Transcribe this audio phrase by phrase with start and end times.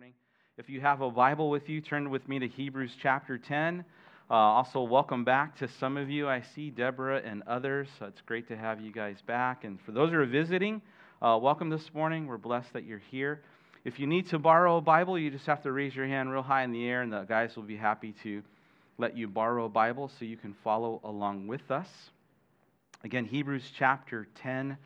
[0.00, 0.14] morning.
[0.56, 3.84] If you have a Bible with you, turn with me to Hebrews chapter 10.
[4.30, 6.26] Uh, also, welcome back to some of you.
[6.26, 7.86] I see Deborah and others.
[7.98, 9.64] So it's great to have you guys back.
[9.64, 10.80] And for those who are visiting,
[11.20, 12.26] uh, welcome this morning.
[12.26, 13.42] We're blessed that you're here.
[13.84, 16.40] If you need to borrow a Bible, you just have to raise your hand real
[16.40, 18.42] high in the air, and the guys will be happy to
[18.96, 21.88] let you borrow a Bible so you can follow along with us.
[23.04, 24.78] Again, Hebrews chapter 10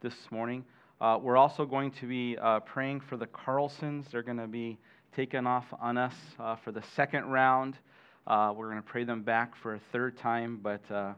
[0.00, 0.64] this morning.
[1.02, 4.08] Uh, we're also going to be uh, praying for the Carlsons.
[4.12, 4.78] They're going to be
[5.16, 7.76] taken off on us uh, for the second round.
[8.24, 11.14] Uh, we're going to pray them back for a third time, but uh, uh,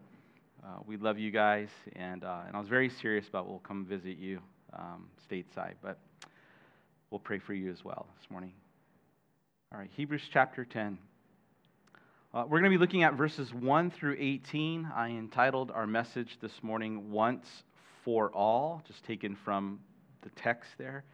[0.87, 4.41] we love you guys, and, and I was very serious about we'll come visit you
[4.73, 5.99] um, stateside, but
[7.11, 8.55] we'll pray for you as well this morning.
[9.71, 10.97] All right, Hebrews chapter 10.
[12.33, 14.91] we're going to be looking at verses 1 through 18.
[14.97, 17.65] I entitled our message this morning, Once
[18.05, 19.81] for all, just taken from
[20.23, 21.05] the text there.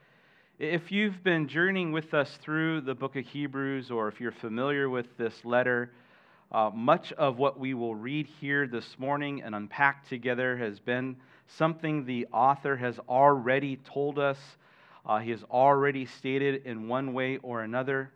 [0.59, 4.91] If you've been journeying with us through the book of Hebrews, or if you're familiar
[4.91, 5.91] with this letter,
[6.53, 11.17] uh, much of what we will read here this morning and unpack together has been
[11.47, 14.39] something the author has already told us.
[15.07, 18.11] Uh, he has already stated in one way or another.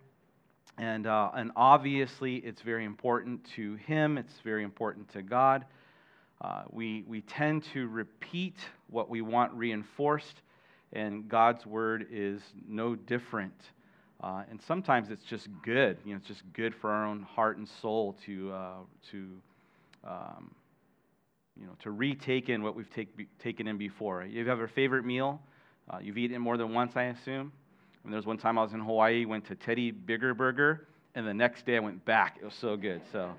[0.76, 5.64] And, uh, and obviously, it's very important to him, it's very important to God.
[6.44, 8.56] Uh, we, we tend to repeat
[8.90, 10.42] what we want reinforced,
[10.92, 13.54] and God's word is no different.
[14.22, 15.96] Uh, and sometimes it's just good.
[16.04, 18.72] You know, it's just good for our own heart and soul to, uh,
[19.10, 19.26] to,
[20.06, 20.54] um,
[21.58, 23.08] you know, to retake in what we've take,
[23.38, 24.22] taken in before.
[24.22, 25.40] You have a favorite meal?
[25.88, 27.52] Uh, you've eaten more than once, I assume.
[28.04, 31.26] And there was one time I was in Hawaii, went to Teddy Bigger Burger, and
[31.26, 32.36] the next day I went back.
[32.42, 33.00] It was so good.
[33.12, 33.30] So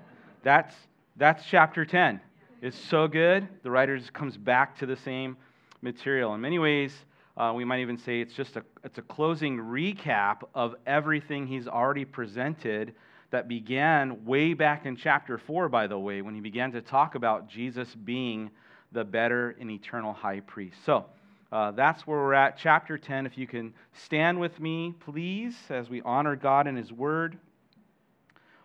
[0.42, 0.74] that's,
[1.16, 2.20] that's chapter 10.
[2.62, 3.46] It's so good.
[3.62, 5.36] The writer just comes back to the same
[5.82, 6.34] material.
[6.34, 6.92] In many ways,
[7.36, 11.68] uh, we might even say it's just a, it's a closing recap of everything he's
[11.68, 12.94] already presented
[13.30, 17.14] that began way back in chapter 4, by the way, when he began to talk
[17.14, 18.50] about Jesus being
[18.90, 20.78] the better and eternal high priest.
[20.86, 21.04] So
[21.52, 23.26] uh, that's where we're at, chapter 10.
[23.26, 27.36] If you can stand with me, please, as we honor God and his word.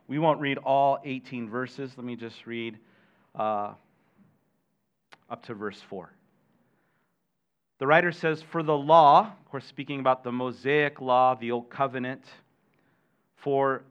[0.08, 1.92] We won't read all 18 verses.
[1.98, 2.78] Let me just read
[3.36, 3.74] uh,
[5.32, 6.12] up to verse 4.
[7.80, 11.70] The writer says, For the law, of course, speaking about the Mosaic law, the Old
[11.70, 12.24] Covenant,
[13.38, 13.84] for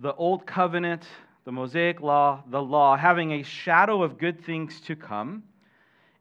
[0.00, 1.04] the Old Covenant,
[1.44, 5.42] the Mosaic law, the law, having a shadow of good things to come,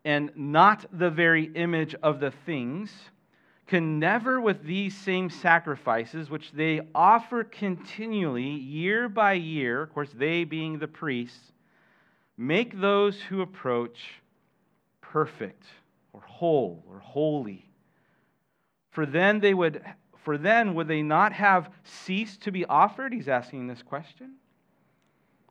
[0.06, 2.92] and not the very image of the things,
[3.68, 10.10] can never, with these same sacrifices, which they offer continually, year by year, of course,
[10.16, 11.54] they being the priests,
[12.38, 14.23] Make those who approach
[15.14, 15.64] perfect
[16.12, 17.64] or whole or holy.
[18.90, 19.84] For then they would
[20.24, 23.14] for then would they not have ceased to be offered?
[23.14, 24.36] He's asking this question.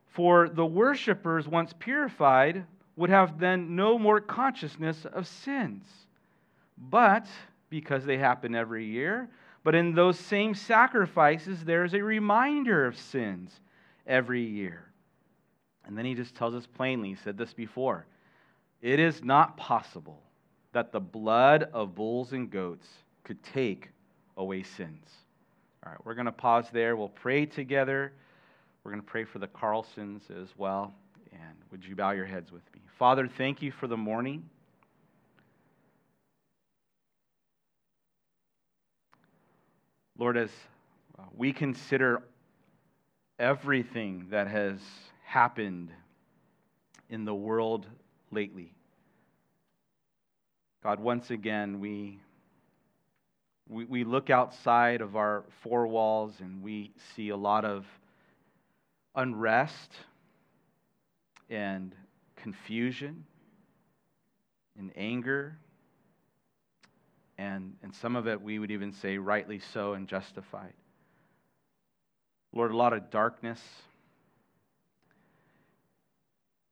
[0.09, 2.65] For the worshippers, once purified,
[2.97, 5.87] would have then no more consciousness of sins.
[6.79, 7.27] But,
[7.71, 9.29] because they happen every year,
[9.63, 13.61] but in those same sacrifices, there's a reminder of sins
[14.07, 14.87] every year.
[15.85, 18.07] And then he just tells us plainly, he said this before
[18.83, 20.21] it is not possible
[20.73, 22.89] that the blood of bulls and goats
[23.25, 23.89] could take
[24.37, 25.09] away sins.
[25.85, 26.97] All right, we're going to pause there.
[26.97, 28.13] We'll pray together.
[28.83, 30.93] We're going to pray for the Carlsons as well.
[31.33, 32.81] And would you bow your heads with me?
[32.99, 34.49] Father, thank you for the morning.
[40.19, 40.51] Lord, as
[41.19, 42.23] uh, we consider
[43.39, 44.79] everything that has
[45.25, 45.91] happened
[47.09, 47.87] in the world
[48.33, 48.73] lately.
[50.83, 52.19] God, once again, we,
[53.69, 57.85] we, we look outside of our four walls and we see a lot of
[59.15, 59.91] unrest
[61.51, 61.95] and
[62.35, 63.25] confusion
[64.77, 65.57] and anger.
[67.39, 70.73] And, and some of it we would even say rightly so and justified.
[72.53, 73.61] Lord, a lot of darkness,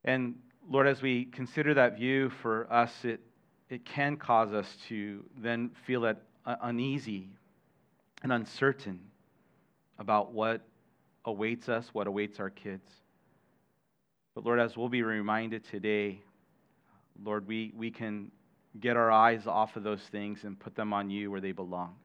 [0.05, 0.35] and
[0.73, 3.19] Lord, as we consider that view for us, it,
[3.69, 7.29] it can cause us to then feel that uh, uneasy
[8.23, 9.01] and uncertain
[9.99, 10.61] about what
[11.25, 12.89] awaits us, what awaits our kids.
[14.37, 16.21] But Lord, as we'll be reminded today,
[17.21, 18.31] Lord, we, we can
[18.79, 21.97] get our eyes off of those things and put them on you where they belong.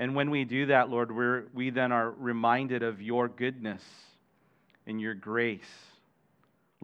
[0.00, 3.84] And when we do that, Lord, we're, we then are reminded of your goodness
[4.88, 5.62] and your grace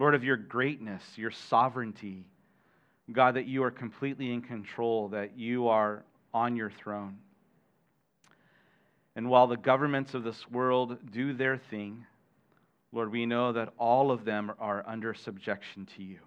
[0.01, 2.25] Lord, of your greatness, your sovereignty.
[3.11, 6.03] God, that you are completely in control, that you are
[6.33, 7.19] on your throne.
[9.15, 12.07] And while the governments of this world do their thing,
[12.91, 16.17] Lord, we know that all of them are under subjection to you.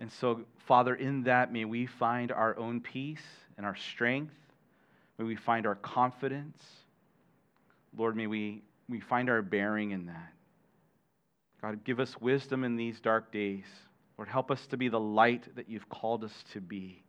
[0.00, 3.26] And so, Father, in that, may we find our own peace
[3.56, 4.34] and our strength.
[5.18, 6.60] May we find our confidence.
[7.96, 10.32] Lord, may we, we find our bearing in that.
[11.62, 13.64] God, give us wisdom in these dark days.
[14.16, 17.02] Lord, help us to be the light that you've called us to be.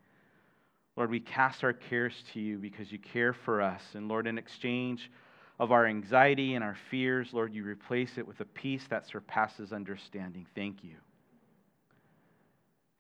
[0.96, 3.81] Lord, we cast our cares to you because you care for us.
[3.94, 5.10] And Lord, in exchange
[5.60, 9.72] of our anxiety and our fears, Lord, you replace it with a peace that surpasses
[9.72, 10.46] understanding.
[10.56, 10.96] Thank you.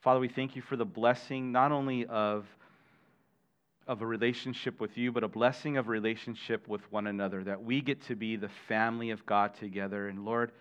[0.01, 2.45] Father, we thank you for the blessing not only of,
[3.85, 7.81] of a relationship with you, but a blessing of relationship with one another, that we
[7.81, 10.07] get to be the family of God together.
[10.07, 10.53] And Lord,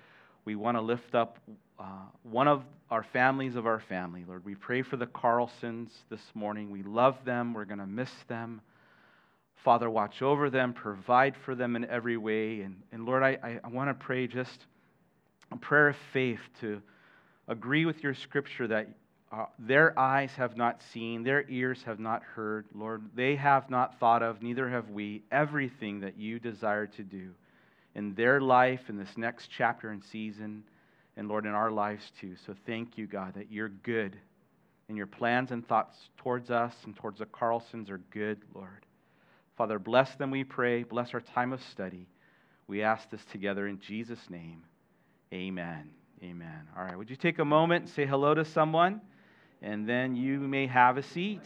[0.48, 1.36] we want to lift up
[1.78, 1.84] uh,
[2.22, 4.46] one of our families of our family, Lord.
[4.46, 6.70] We pray for the Carlsons this morning.
[6.70, 7.52] We love them.
[7.52, 8.62] We're going to miss them.
[9.62, 12.62] Father, watch over them, provide for them in every way.
[12.62, 14.58] And, and Lord, I, I want to pray just
[15.52, 16.80] a prayer of faith to
[17.46, 18.88] agree with your scripture that
[19.30, 23.02] uh, their eyes have not seen, their ears have not heard, Lord.
[23.14, 27.34] They have not thought of, neither have we, everything that you desire to do
[27.98, 30.62] in their life in this next chapter and season,
[31.16, 32.36] and Lord, in our lives too.
[32.46, 34.16] So thank you, God, that you're good
[34.86, 38.86] and your plans and thoughts towards us and towards the Carlsons are good, Lord.
[39.56, 40.84] Father, bless them, we pray.
[40.84, 42.06] Bless our time of study.
[42.68, 44.62] We ask this together in Jesus' name.
[45.34, 45.90] Amen.
[46.22, 46.68] Amen.
[46.76, 49.00] All right, would you take a moment and say hello to someone?
[49.60, 51.42] And then you may have a seat.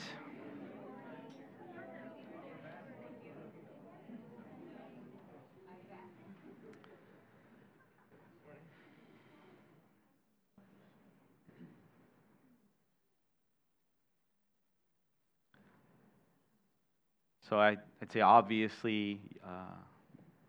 [17.53, 19.77] So I, would say, obviously, uh,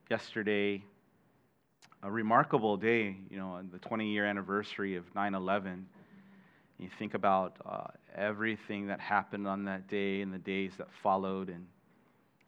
[0.09, 0.81] yesterday,
[2.01, 5.85] a remarkable day, you know, the 20 year anniversary of 9 11.
[6.79, 11.49] You think about uh, everything that happened on that day and the days that followed.
[11.49, 11.67] And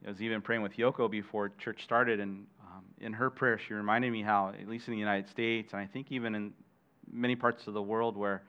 [0.05, 2.21] I was even praying with Yoko before church started.
[2.21, 5.73] And um, in her prayer, she reminded me how, at least in the United States,
[5.73, 6.53] and I think even in
[7.11, 8.43] many parts of the world where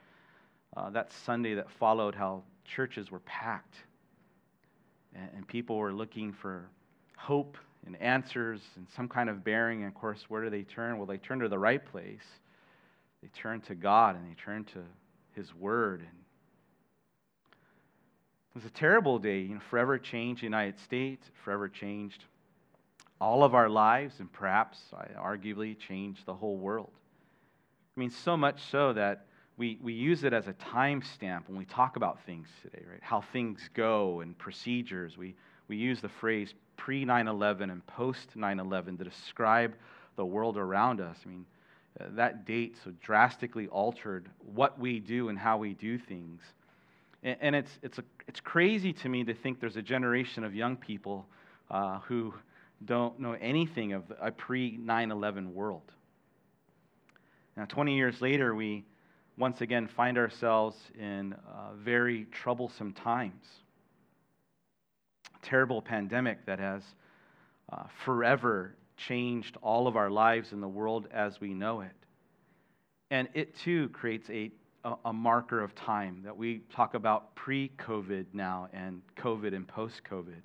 [0.77, 3.75] uh, that Sunday that followed, how churches were packed
[5.35, 6.69] and people were looking for
[7.17, 9.81] hope and answers and some kind of bearing.
[9.83, 10.99] And of course, where do they turn?
[10.99, 12.25] Well, they turn to the right place.
[13.23, 14.81] They turn to God and they turn to
[15.35, 16.01] His Word.
[16.01, 16.09] And
[18.51, 19.41] it was a terrible day.
[19.41, 22.25] You know, forever changed the United States, forever changed
[23.21, 26.91] all of our lives, and perhaps, I arguably, changed the whole world.
[27.97, 29.27] I mean, so much so that
[29.59, 33.01] we, we use it as a timestamp when we talk about things today, right?
[33.03, 35.17] How things go and procedures.
[35.17, 35.35] We,
[35.69, 39.75] we use the phrase pre 9 11 and post 9 11 to describe
[40.17, 41.17] the world around us.
[41.25, 41.47] I mean,
[41.99, 46.43] uh, that date so drastically altered what we do and how we do things.
[47.23, 50.55] And, and it's, it's, a, it's crazy to me to think there's a generation of
[50.55, 51.27] young people
[51.71, 52.35] uh, who
[52.85, 55.93] don't know anything of a pre 9 11 world.
[57.57, 58.85] Now, 20 years later, we
[59.39, 63.45] once again find ourselves in uh, very troublesome times.
[65.35, 66.83] A terrible pandemic that has
[67.71, 71.93] uh, forever changed all of our lives in the world as we know it.
[73.11, 74.51] And it too creates a,
[75.05, 80.01] a, marker of time that we talk about pre COVID now and COVID and post
[80.11, 80.43] COVID.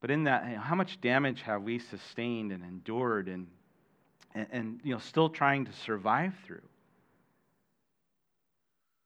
[0.00, 3.46] But in that, how much damage have we sustained and endured and,
[4.34, 6.60] and, and you know, still trying to survive through?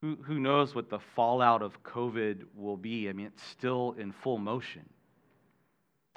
[0.00, 3.08] Who, who knows what the fallout of COVID will be?
[3.08, 4.88] I mean, it's still in full motion.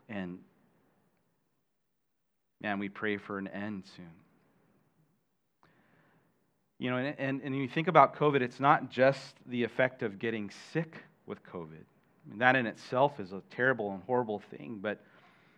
[0.08, 0.38] And
[2.62, 4.12] man, we pray for an end soon.
[6.78, 10.20] You know, and, and, and you think about COVID, it's not just the effect of
[10.20, 10.96] getting sick
[11.26, 11.84] with COVID.
[11.84, 15.04] I mean, that in itself is a terrible and horrible thing, but,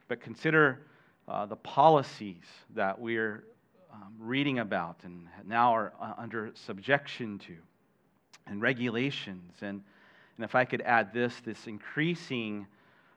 [0.07, 0.81] but consider
[1.27, 2.43] uh, the policies
[2.75, 3.43] that we're
[3.93, 7.55] um, reading about and now are uh, under subjection to
[8.47, 9.53] and regulations.
[9.61, 9.81] And,
[10.37, 12.67] and if I could add this, this increasing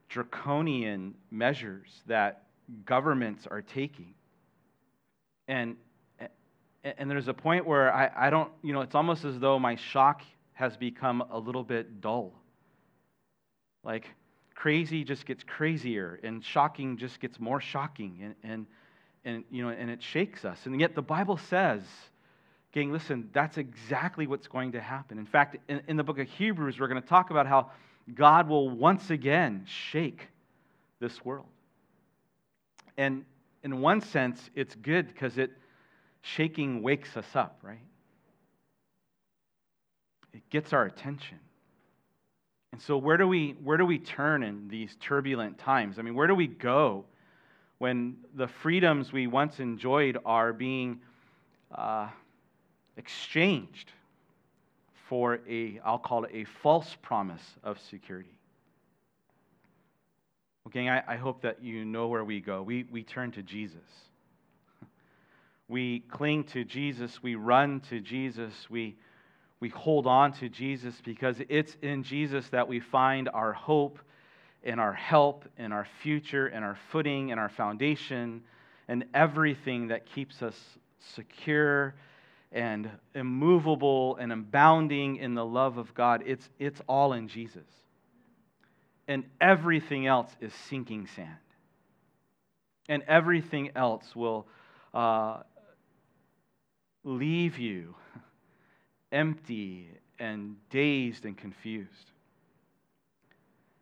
[0.08, 2.44] draconian measures that
[2.84, 4.14] governments are taking.
[5.48, 5.76] And,
[6.84, 9.76] and there's a point where I, I don't, you know, it's almost as though my
[9.76, 12.32] shock has become a little bit dull.
[13.84, 14.08] Like,
[14.54, 18.66] crazy just gets crazier, and shocking just gets more shocking, and, and,
[19.24, 20.58] and, you know, and it shakes us.
[20.64, 21.82] And yet the Bible says
[22.76, 25.16] Gang, listen, that's exactly what's going to happen.
[25.16, 27.70] In fact, in, in the book of Hebrews, we're going to talk about how
[28.14, 30.28] God will once again shake
[31.00, 31.46] this world.
[32.98, 33.24] And
[33.62, 35.52] in one sense, it's good because it
[36.20, 37.80] shaking wakes us up, right?
[40.34, 41.38] It gets our attention.
[42.72, 45.98] And so where do we where do we turn in these turbulent times?
[45.98, 47.06] I mean, where do we go
[47.78, 51.00] when the freedoms we once enjoyed are being
[51.74, 52.08] uh,
[52.96, 53.92] exchanged
[55.08, 58.36] for a I'll call it a false promise of security?
[60.66, 62.60] Okay, I, I hope that you know where we go.
[62.60, 63.78] We, we turn to Jesus.
[65.68, 67.24] We cling to Jesus.
[67.24, 68.52] We run to Jesus.
[68.70, 68.94] We,
[69.58, 73.98] we hold on to Jesus because it's in Jesus that we find our hope
[74.62, 78.42] and our help and our future and our footing and our foundation
[78.86, 80.56] and everything that keeps us
[81.14, 81.96] secure
[82.52, 86.22] and immovable and abounding in the love of God.
[86.26, 87.64] It's, it's all in Jesus
[89.08, 91.28] and everything else is sinking sand.
[92.88, 94.46] And everything else will
[94.94, 95.38] uh,
[97.04, 97.94] leave you
[99.12, 102.10] empty and dazed and confused.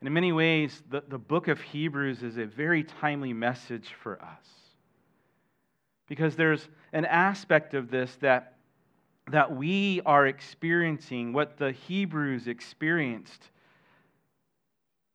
[0.01, 4.21] And in many ways, the, the book of Hebrews is a very timely message for
[4.21, 4.47] us.
[6.07, 8.54] Because there's an aspect of this that,
[9.31, 13.51] that we are experiencing, what the Hebrews experienced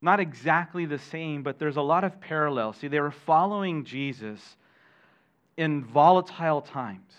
[0.01, 2.77] not exactly the same, but there's a lot of parallels.
[2.77, 4.57] See, they were following Jesus
[5.57, 7.11] in volatile times.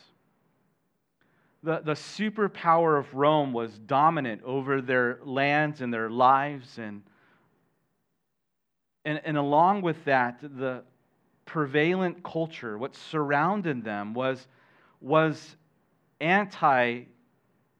[1.62, 6.78] The, the superpower of Rome was dominant over their lands and their lives.
[6.78, 7.02] And,
[9.04, 10.82] and, and along with that, the
[11.44, 14.48] prevalent culture, what surrounded them, was,
[15.02, 15.56] was
[16.20, 17.04] anti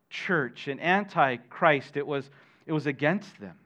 [0.09, 1.97] church and anti Christ.
[1.97, 2.29] It was,
[2.67, 3.57] it was against them.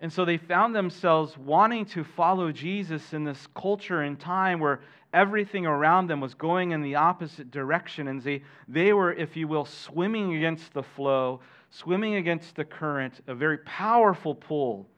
[0.00, 4.80] And so they found themselves wanting to follow Jesus in this culture and time where
[5.12, 8.08] everything around them was going in the opposite direction.
[8.08, 13.20] And they, they were, if you will, swimming against the flow, swimming against the current,
[13.26, 14.88] a very powerful pull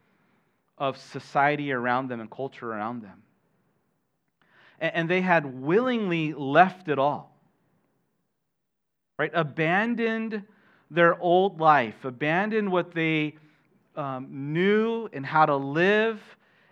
[0.78, 3.22] of society around them and culture around them.
[4.78, 7.31] And, and they had willingly left it all,
[9.18, 9.30] right?
[9.34, 10.42] Abandoned
[10.90, 13.34] their old life, abandoned what they
[13.96, 16.20] um, knew and how to live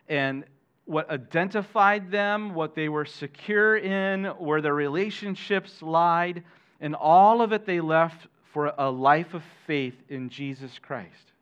[0.09, 0.45] and
[0.85, 6.43] what identified them, what they were secure in, where their relationships lied,
[6.81, 11.33] and all of it they left for a life of faith in Jesus Christ.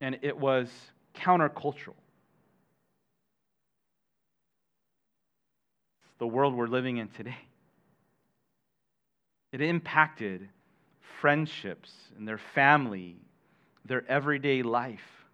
[0.00, 0.70] And it was
[1.14, 1.96] countercultural.
[6.04, 7.38] It's the world we're living in today.
[9.54, 10.48] It impacted
[11.20, 13.14] friendships and their family
[13.84, 15.24] their everyday life.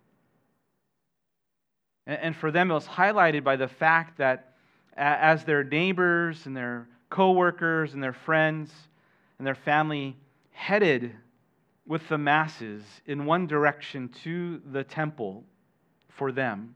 [2.07, 4.57] And for them, it was highlighted by the fact that
[4.95, 8.71] as their neighbors and their coworkers and their friends
[9.39, 10.19] and their family
[10.50, 11.17] headed
[11.87, 15.45] with the masses in one direction to the temple
[16.11, 16.75] for them,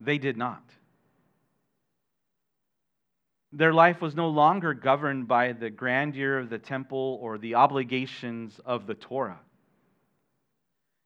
[0.00, 0.62] they did not.
[3.52, 8.60] Their life was no longer governed by the grandeur of the temple or the obligations
[8.64, 9.40] of the Torah.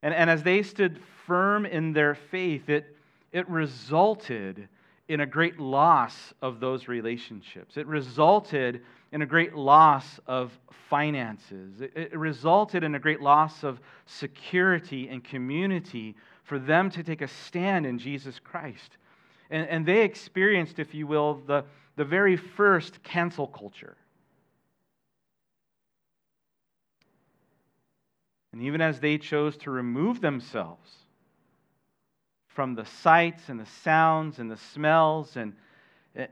[0.02, 2.96] And, and as they stood firm in their faith, it,
[3.30, 4.68] it resulted
[5.08, 7.76] in a great loss of those relationships.
[7.76, 8.82] It resulted
[9.12, 10.58] in a great loss of
[10.88, 11.80] finances.
[11.80, 17.22] It, it resulted in a great loss of security and community for them to take
[17.22, 18.96] a stand in Jesus Christ.
[19.50, 21.64] And, and they experienced, if you will, the,
[21.96, 23.96] the very first cancel culture.
[28.52, 30.90] And even as they chose to remove themselves
[32.48, 35.54] from the sights and the sounds and the smells and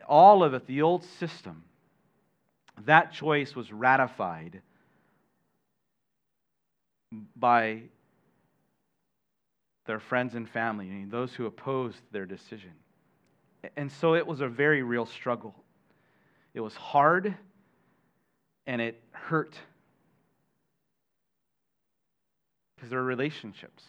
[0.07, 1.65] all of it, the old system,
[2.85, 4.61] that choice was ratified
[7.35, 7.83] by
[9.87, 12.73] their friends and family, those who opposed their decision.
[13.77, 15.55] And so it was a very real struggle.
[16.55, 17.35] It was hard
[18.67, 19.59] and it hurt
[22.75, 23.85] because there were relationships,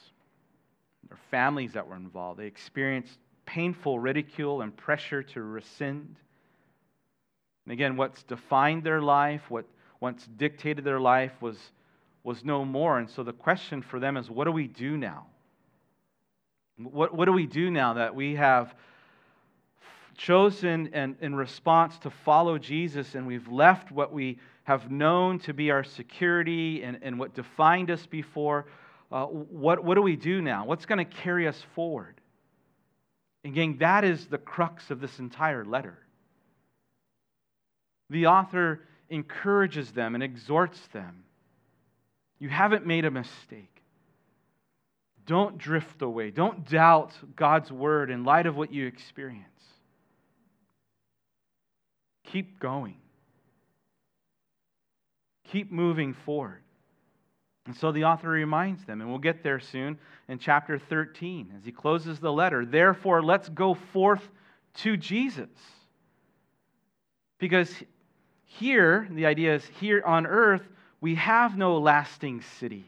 [1.08, 2.40] there were families that were involved.
[2.40, 6.18] They experienced painful ridicule and pressure to rescind.
[7.66, 9.66] And again, what's defined their life, what
[10.02, 11.58] once dictated their life, was,
[12.24, 13.00] was no more.
[13.00, 15.28] And so the question for them is what do we do now?
[16.78, 18.76] What, what do we do now that we have
[20.16, 25.54] chosen and in response to follow Jesus and we've left what we have known to
[25.54, 28.68] be our security and, and what defined us before?
[29.12, 30.66] uh, what, what do we do now?
[30.66, 32.20] What's going to carry us forward?
[33.44, 35.98] And, gang, that is the crux of this entire letter.
[38.10, 41.24] The author encourages them and exhorts them.
[42.40, 43.68] You haven't made a mistake.
[45.26, 46.32] Don't drift away.
[46.32, 49.46] Don't doubt God's word in light of what you experience.
[52.32, 52.96] Keep going.
[55.52, 56.62] Keep moving forward.
[57.66, 61.66] And so the author reminds them, and we'll get there soon in chapter 13 as
[61.66, 62.66] he closes the letter.
[62.66, 64.24] Therefore, let's go forth
[64.76, 65.50] to Jesus.
[67.38, 67.72] Because
[68.46, 70.64] here, the idea is here on earth,
[71.02, 72.86] we have no lasting city,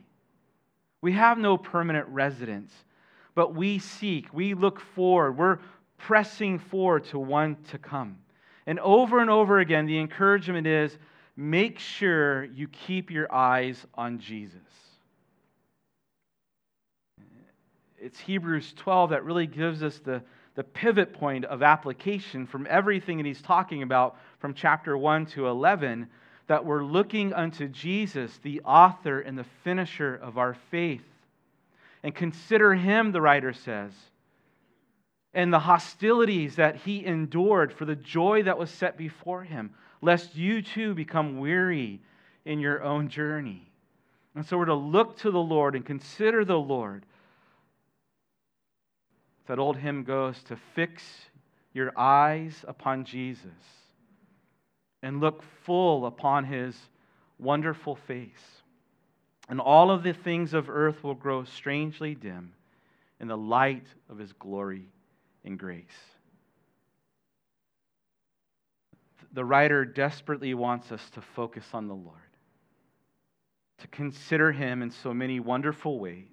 [1.02, 2.72] we have no permanent residence,
[3.36, 5.60] but we seek, we look forward, we're
[5.98, 8.18] pressing forward to one to come.
[8.66, 10.98] And over and over again, the encouragement is
[11.36, 14.60] make sure you keep your eyes on Jesus.
[18.00, 20.22] It's Hebrews 12 that really gives us the,
[20.56, 25.48] the pivot point of application from everything that he's talking about from chapter 1 to
[25.48, 26.08] 11
[26.48, 31.06] that we're looking unto Jesus, the author and the finisher of our faith.
[32.04, 33.92] And consider him, the writer says,
[35.34, 39.72] and the hostilities that he endured for the joy that was set before him,
[40.02, 42.02] lest you too become weary
[42.46, 43.72] in your own journey.
[44.36, 47.06] And so we're to look to the Lord and consider the Lord.
[49.48, 51.04] That old hymn goes to fix
[51.74, 53.50] your eyes upon Jesus
[55.02, 56.76] and look full upon his
[57.40, 58.62] wonderful face.
[59.50, 62.54] And all of the things of earth will grow strangely dim
[63.20, 64.86] in the light of his glory
[65.44, 65.86] and grace.
[69.34, 72.18] The writer desperately wants us to focus on the Lord,
[73.80, 76.28] to consider him in so many wonderful ways.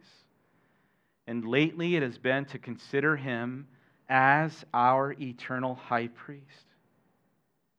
[1.26, 3.69] And lately it has been to consider him
[4.09, 6.67] as our eternal high priest.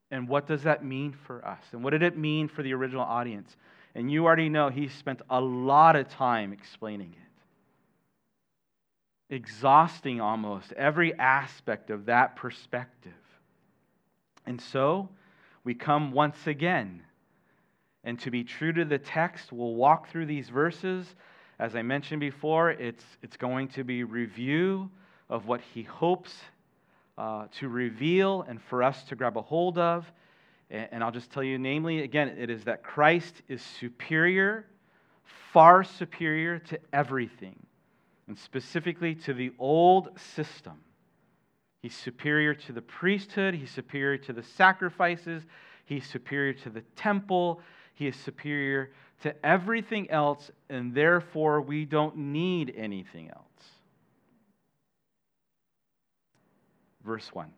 [0.10, 1.62] And what does that mean for us?
[1.72, 3.56] And what did it mean for the original audience?
[3.96, 7.31] And you already know he spent a lot of time explaining it,
[9.32, 13.14] exhausting almost every aspect of that perspective.
[14.46, 15.10] And so
[15.64, 17.02] we come once again.
[18.04, 21.08] And to be true to the text, we'll walk through these verses.
[21.60, 24.90] As I mentioned before, it's, it's going to be review
[25.30, 26.34] of what he hopes
[27.18, 30.12] uh, to reveal and for us to grab a hold of.
[30.70, 34.66] And, and I'll just tell you, namely, again, it is that Christ is superior,
[35.54, 37.56] far superior to everything,
[38.28, 40.80] and specifically to the old system.
[41.82, 45.44] He's superior to the priesthood, he's superior to the sacrifices,
[45.86, 47.62] he's superior to the temple,
[47.94, 48.92] he is superior
[49.24, 53.46] to everything else, and therefore we don't need anything else.
[57.04, 57.52] verse 1.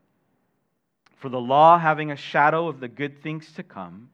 [1.17, 4.09] For the law having a shadow of the good things to come,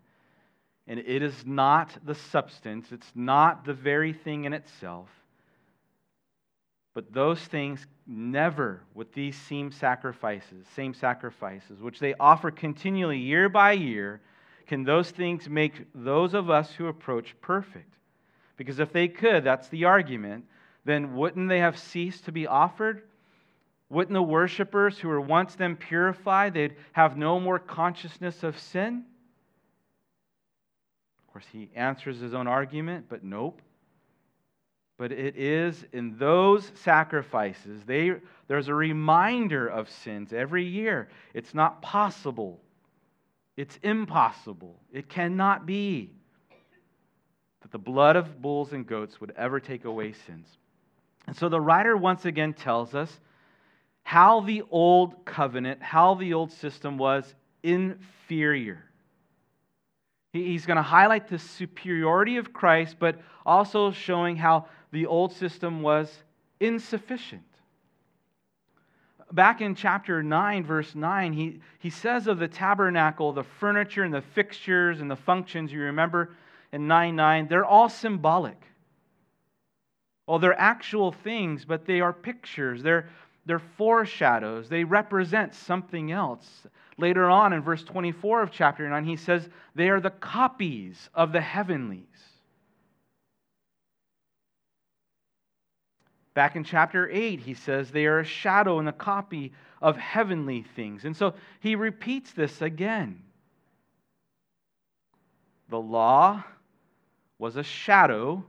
[0.88, 5.10] and it is not the substance, it's not the very thing in itself,
[6.94, 13.48] but those things never with these same sacrifices, same sacrifices, which they offer continually year
[13.48, 14.22] by year,
[14.68, 17.96] can those things make those of us who approach perfect.
[18.58, 20.46] Because if they could, that's the argument,
[20.86, 23.04] then wouldn't they have ceased to be offered?
[23.90, 29.06] Wouldn't the worshippers who were once then purified, they'd have no more consciousness of sin?
[31.28, 33.62] Of course, he answers his own argument, but nope.
[35.00, 38.16] But it is in those sacrifices, they,
[38.50, 41.08] there's a reminder of sins every year.
[41.34, 42.60] It's not possible.
[43.56, 44.76] It's impossible.
[44.92, 46.12] It cannot be
[47.62, 50.48] that the blood of bulls and goats would ever take away sins.
[51.28, 53.22] And so the writer once again tells us
[54.04, 58.84] how the old covenant, how the old system was inferior.
[60.34, 65.82] He's going to highlight the superiority of Christ, but also showing how the old system
[65.82, 66.12] was
[66.60, 67.44] insufficient.
[69.32, 74.14] Back in chapter 9, verse 9, he, he says of the tabernacle, the furniture and
[74.14, 76.36] the fixtures and the functions, you remember
[76.72, 78.60] in 9 9, they're all symbolic.
[80.26, 82.82] Well, they're actual things, but they are pictures.
[82.84, 83.10] They're,
[83.46, 86.68] they're foreshadows, they represent something else.
[86.98, 91.32] Later on in verse 24 of chapter 9, he says they are the copies of
[91.32, 92.04] the heavenlies.
[96.34, 100.66] Back in chapter 8, he says they are a shadow and a copy of heavenly
[100.76, 101.06] things.
[101.06, 103.24] And so he repeats this again.
[105.70, 106.44] The law
[107.38, 108.44] was a shadow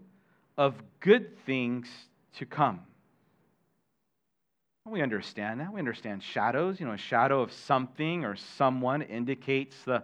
[0.57, 1.89] of good things
[2.37, 2.81] to come.
[4.87, 5.73] We understand that.
[5.73, 6.81] We understand shadows.
[6.81, 10.03] You know, a shadow of something or someone indicates the,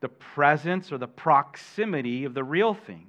[0.00, 3.06] the presence or the proximity of the real thing.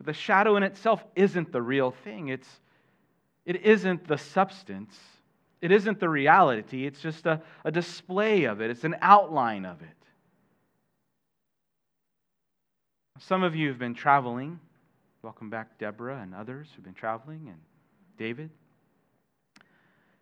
[0.00, 2.28] But the shadow in itself isn't the real thing.
[2.28, 2.48] It's,
[3.44, 4.98] it isn't the substance.
[5.60, 6.86] It isn't the reality.
[6.86, 9.88] It's just a, a display of it, it's an outline of it.
[13.18, 14.58] Some of you have been traveling.
[15.20, 17.58] Welcome back, Deborah, and others who've been traveling, and
[18.16, 18.48] David.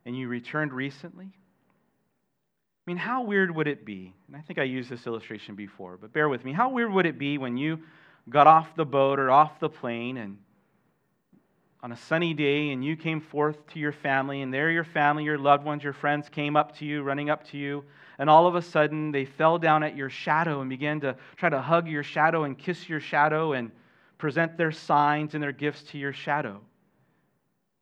[0.05, 1.27] And you returned recently.
[1.27, 4.13] I mean, how weird would it be?
[4.27, 6.53] And I think I used this illustration before, but bear with me.
[6.53, 7.79] How weird would it be when you
[8.31, 10.39] got off the boat or off the plane and
[11.83, 15.25] on a sunny day and you came forth to your family and there your family,
[15.25, 17.85] your loved ones, your friends came up to you, running up to you,
[18.19, 21.49] and all of a sudden they fell down at your shadow and began to try
[21.49, 23.71] to hug your shadow and kiss your shadow and
[24.19, 26.61] present their signs and their gifts to your shadow.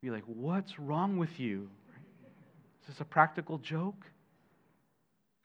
[0.02, 1.70] Be like, what's wrong with you?
[2.82, 4.04] Is this a practical joke?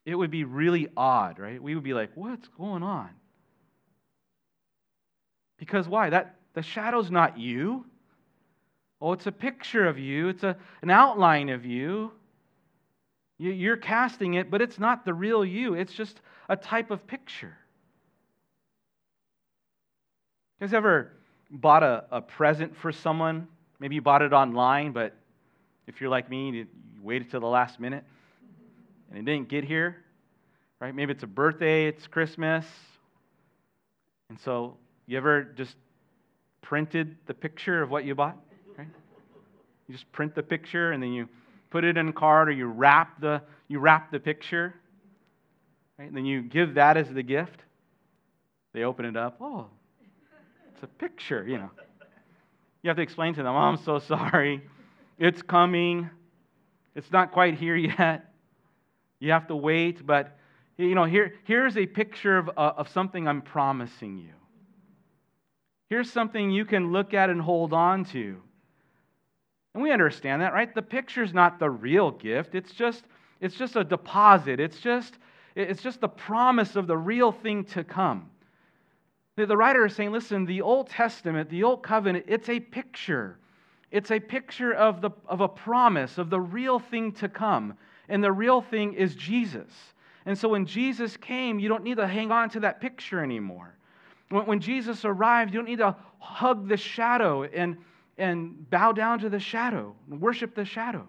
[0.05, 1.61] It would be really odd, right?
[1.61, 3.09] We would be like, what's going on?
[5.61, 6.09] Because why?
[6.09, 7.85] That the shadow's not you.
[8.99, 12.11] Oh, it's a picture of you, it's a, an outline of you.
[13.37, 13.51] you.
[13.51, 15.75] You're casting it, but it's not the real you.
[15.75, 16.19] It's just
[16.49, 17.55] a type of picture.
[20.59, 21.11] You guys ever
[21.51, 23.47] bought a, a present for someone?
[23.79, 25.15] Maybe you bought it online, but
[25.85, 26.67] if you're like me, you
[27.03, 28.03] waited till the last minute
[29.11, 29.97] and it didn't get here,
[30.79, 30.95] right?
[30.95, 32.65] Maybe it's a birthday, it's Christmas.
[34.29, 35.75] And so you ever just
[36.61, 38.37] printed the picture of what you bought?
[39.87, 41.27] You just print the picture and then you
[41.69, 44.73] put it in a card or you wrap the, you wrap the picture.
[45.99, 46.07] Right?
[46.07, 47.65] And then you give that as the gift.
[48.73, 49.37] They open it up.
[49.41, 49.67] Oh,
[50.73, 51.69] it's a picture, you know.
[52.83, 54.61] You have to explain to them, oh, I'm so sorry.
[55.19, 56.09] It's coming.
[56.95, 58.33] It's not quite here yet.
[59.19, 60.37] You have to wait, but
[60.77, 64.33] you know, here, here's a picture of, uh, of something I'm promising you.
[65.91, 68.37] Here's something you can look at and hold on to.
[69.73, 70.73] And we understand that, right?
[70.73, 72.55] The picture's not the real gift.
[72.55, 73.03] It's just,
[73.41, 74.61] it's just a deposit.
[74.61, 75.17] It's just,
[75.53, 78.29] it's just the promise of the real thing to come.
[79.35, 83.37] The, writer is saying, listen, the Old Testament, the Old Covenant, it's a picture.
[83.91, 87.73] It's a picture of, the, of a promise, of the real thing to come.
[88.07, 89.67] And the real thing is Jesus.
[90.25, 93.75] And so when Jesus came, you don't need to hang on to that picture anymore.
[94.31, 97.77] When, Jesus arrived, you don't need to hug the shadow and,
[98.17, 101.05] and bow down to the shadow, and worship the shadow.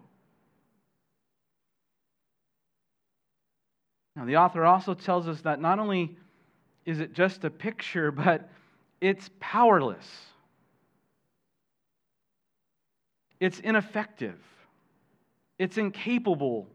[4.17, 6.17] Now, the author also tells us that not only
[6.85, 8.51] is it just a picture, but
[9.01, 10.07] it's powerless,
[13.39, 14.39] it's ineffective,
[15.59, 16.67] it's incapable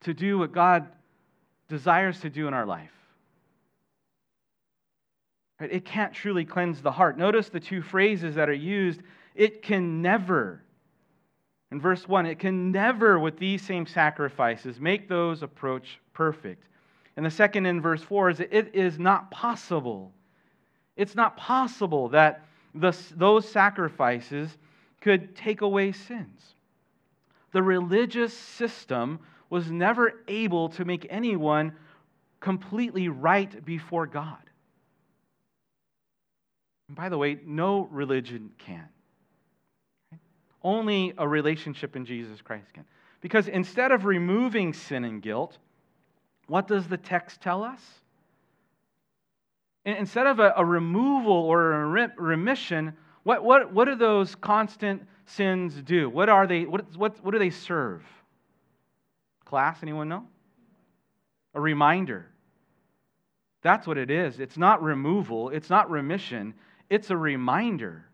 [0.00, 0.88] to do what God
[1.68, 2.90] desires to do in our life.
[5.60, 5.70] Right?
[5.70, 7.18] It can't truly cleanse the heart.
[7.18, 9.02] Notice the two phrases that are used.
[9.34, 10.62] It can never.
[11.70, 16.64] In verse 1, it can never, with these same sacrifices, make those approach perfect.
[17.16, 20.12] And the second in verse 4 is it is not possible.
[20.96, 22.44] It's not possible that
[22.74, 24.56] the, those sacrifices
[25.00, 26.54] could take away sins.
[27.52, 31.72] The religious system was never able to make anyone
[32.38, 34.49] completely right before God.
[36.90, 38.88] And by the way, no religion can.
[40.60, 42.84] Only a relationship in Jesus Christ can.
[43.20, 45.56] Because instead of removing sin and guilt,
[46.48, 47.80] what does the text tell us?
[49.84, 55.80] Instead of a, a removal or a remission, what, what, what do those constant sins
[55.84, 56.10] do?
[56.10, 56.64] What are they?
[56.64, 58.02] What, what, what do they serve?
[59.44, 60.24] Class, anyone know?
[61.54, 62.26] A reminder.
[63.62, 64.40] That's what it is.
[64.40, 66.54] It's not removal, it's not remission,
[66.90, 68.04] it's a reminder.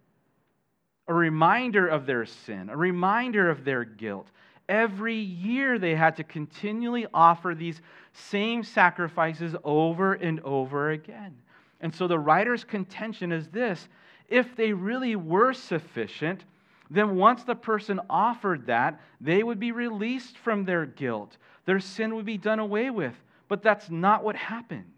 [1.09, 4.29] A reminder of their sin, a reminder of their guilt.
[4.69, 7.81] Every year they had to continually offer these
[8.12, 11.37] same sacrifices over and over again.
[11.81, 13.89] And so the writer's contention is this
[14.29, 16.45] if they really were sufficient,
[16.91, 21.37] then once the person offered that, they would be released from their guilt.
[21.65, 23.15] Their sin would be done away with.
[23.49, 24.91] But that's not what happened.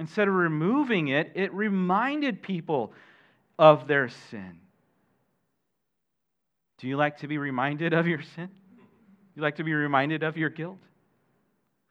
[0.00, 2.94] Instead of removing it, it reminded people
[3.58, 4.58] of their sin.
[6.78, 8.48] Do you like to be reminded of your sin?
[9.36, 10.78] You like to be reminded of your guilt?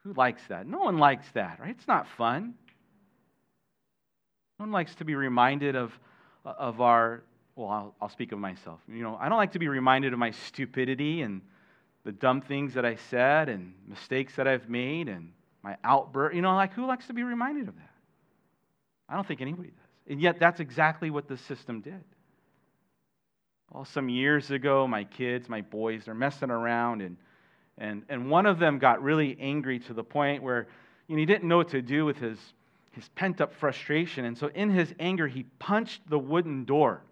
[0.02, 0.66] Who likes that?
[0.66, 1.70] No one likes that, right?
[1.70, 2.54] It's not fun.
[4.58, 5.92] No one likes to be reminded of,
[6.44, 7.22] of our,
[7.54, 8.80] well, I'll, I'll speak of myself.
[8.88, 11.42] You know, I don't like to be reminded of my stupidity and
[12.02, 15.30] the dumb things that I said and mistakes that I've made and
[15.62, 16.34] my outburst.
[16.34, 17.89] You know, like who likes to be reminded of that?
[19.10, 19.88] I don't think anybody does.
[20.08, 22.02] And yet, that's exactly what the system did.
[23.72, 27.16] Well, some years ago, my kids, my boys, they're messing around, and,
[27.78, 30.68] and, and one of them got really angry to the point where
[31.06, 32.38] you know, he didn't know what to do with his,
[32.92, 34.24] his pent up frustration.
[34.24, 37.02] And so, in his anger, he punched the wooden door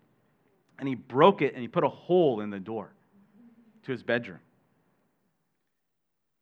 [0.78, 2.92] and he broke it and he put a hole in the door
[3.84, 4.40] to his bedroom.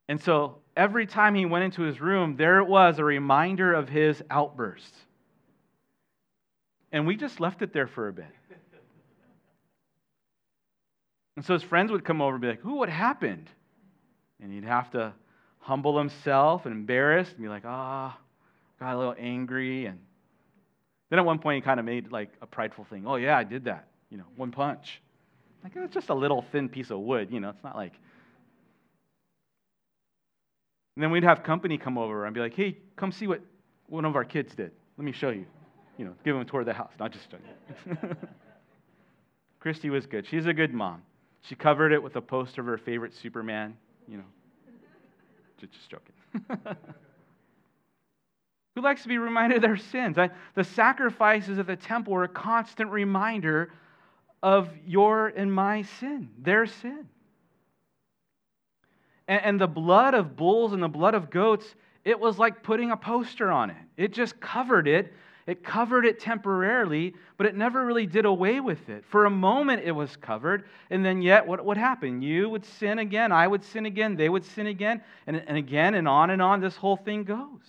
[0.08, 3.88] And so, every time he went into his room, there it was a reminder of
[3.88, 5.05] his outbursts.
[6.92, 8.26] And we just left it there for a bit.
[11.36, 13.48] And so his friends would come over and be like, Ooh, what happened?
[14.40, 15.12] And he'd have to
[15.58, 18.22] humble himself and embarrassed and be like, Ah, oh,
[18.80, 19.86] got a little angry.
[19.86, 19.98] And
[21.10, 23.04] then at one point he kind of made like a prideful thing.
[23.06, 23.88] Oh, yeah, I did that.
[24.10, 25.02] You know, one punch.
[25.62, 27.30] Like, it's just a little thin piece of wood.
[27.30, 27.92] You know, it's not like.
[30.94, 33.42] And then we'd have company come over and be like, Hey, come see what
[33.88, 34.70] one of our kids did.
[34.96, 35.44] Let me show you
[35.96, 36.92] you know, give them a tour of the house.
[36.98, 38.06] Not just joking.
[39.60, 40.26] Christy was good.
[40.26, 41.02] She's a good mom.
[41.42, 43.76] She covered it with a poster of her favorite Superman,
[44.08, 44.24] you know.
[45.58, 46.14] Just, just joking.
[48.74, 50.18] Who likes to be reminded of their sins?
[50.18, 53.72] I, the sacrifices at the temple were a constant reminder
[54.42, 57.08] of your and my sin, their sin.
[59.26, 62.90] And, and the blood of bulls and the blood of goats, it was like putting
[62.90, 63.76] a poster on it.
[63.96, 65.12] It just covered it
[65.46, 69.04] it covered it temporarily, but it never really did away with it.
[69.04, 72.20] For a moment, it was covered, and then yet, what would happen?
[72.20, 75.94] You would sin again, I would sin again, they would sin again, and, and again,
[75.94, 77.62] and on and on, this whole thing goes.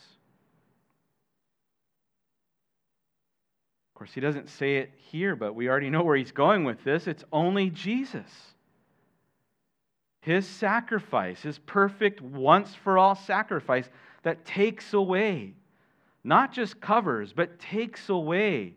[3.93, 6.83] Of course, he doesn't say it here, but we already know where he's going with
[6.83, 7.05] this.
[7.05, 8.29] It's only Jesus.
[10.21, 13.87] His sacrifice, his perfect once for all sacrifice
[14.23, 15.53] that takes away
[16.27, 18.73] not just covers, but takes away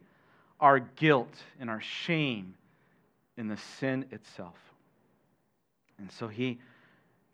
[0.61, 2.55] our guilt and our shame
[3.37, 4.55] in the sin itself.
[5.99, 6.61] And so he,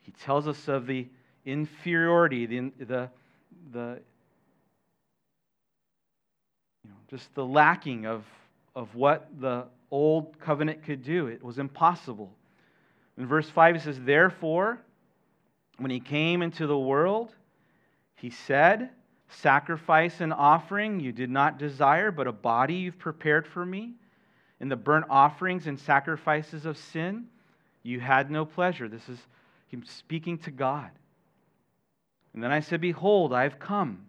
[0.00, 1.06] he tells us of the
[1.44, 3.10] inferiority, the, the,
[3.72, 4.00] the
[6.82, 8.24] you know, just the lacking of,
[8.74, 11.26] of what the old covenant could do.
[11.26, 12.32] It was impossible.
[13.18, 14.78] In verse 5, it says, Therefore,
[15.76, 17.34] when he came into the world,
[18.14, 18.88] he said,
[19.28, 23.94] Sacrifice and offering you did not desire, but a body you've prepared for me.
[24.60, 27.26] In the burnt offerings and sacrifices of sin,
[27.82, 28.88] you had no pleasure.
[28.88, 29.18] This is
[29.68, 30.90] him speaking to God.
[32.34, 34.06] And then I said, Behold, I have come.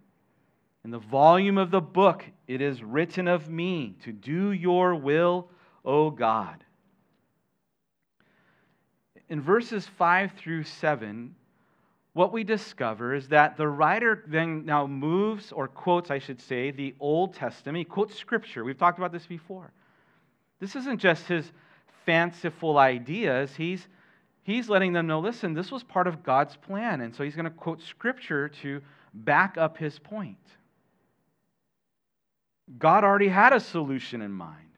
[0.83, 5.49] In the volume of the book, it is written of me to do your will,
[5.83, 6.63] O God.
[9.29, 11.35] In verses 5 through 7,
[12.17, 16.71] what we discover is that the writer then now moves, or quotes, I should say,
[16.71, 17.77] the Old Testament.
[17.77, 18.63] He quotes Scripture.
[18.63, 19.71] We've talked about this before.
[20.59, 21.51] This isn't just his
[22.07, 23.55] fanciful ideas.
[23.55, 23.87] He's,
[24.41, 27.01] he's letting them know listen, this was part of God's plan.
[27.01, 28.81] And so he's going to quote Scripture to
[29.13, 30.37] back up his point.
[32.79, 34.71] God already had a solution in mind.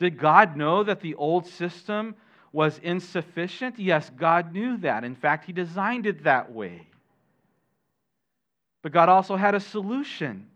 [0.00, 2.16] Did God know that the old system
[2.54, 3.80] was insufficient?
[3.80, 5.02] Yes, God knew that.
[5.02, 6.86] In fact, He designed it that way.
[8.80, 10.46] But God also had a solution.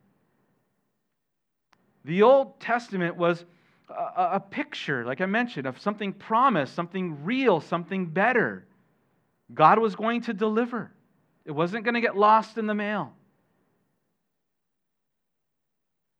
[2.04, 3.44] The Old Testament was
[3.90, 8.64] a, a picture, like I mentioned, of something promised, something real, something better.
[9.52, 10.92] God was going to deliver,
[11.44, 13.12] it wasn't going to get lost in the mail.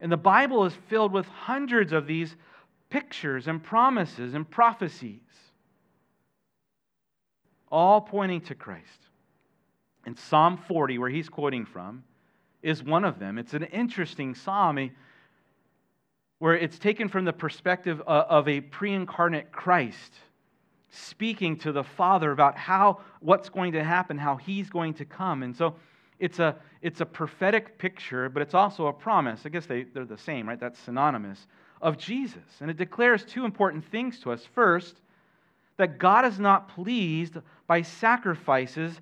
[0.01, 2.35] And the Bible is filled with hundreds of these
[2.89, 5.21] pictures and promises and prophecies
[7.71, 9.07] all pointing to Christ.
[10.05, 12.03] And Psalm 40, where he's quoting from,
[12.61, 13.37] is one of them.
[13.37, 14.91] It's an interesting psalm
[16.39, 20.13] where it's taken from the perspective of a pre incarnate Christ
[20.91, 25.43] speaking to the Father about how what's going to happen, how he's going to come.
[25.43, 25.75] And so
[26.17, 29.41] it's a, it's a prophetic picture, but it's also a promise.
[29.45, 30.59] I guess they, they're the same, right?
[30.59, 31.47] That's synonymous
[31.81, 32.43] of Jesus.
[32.59, 34.45] And it declares two important things to us.
[34.53, 34.95] First,
[35.77, 37.37] that God is not pleased
[37.69, 38.99] by sacrifices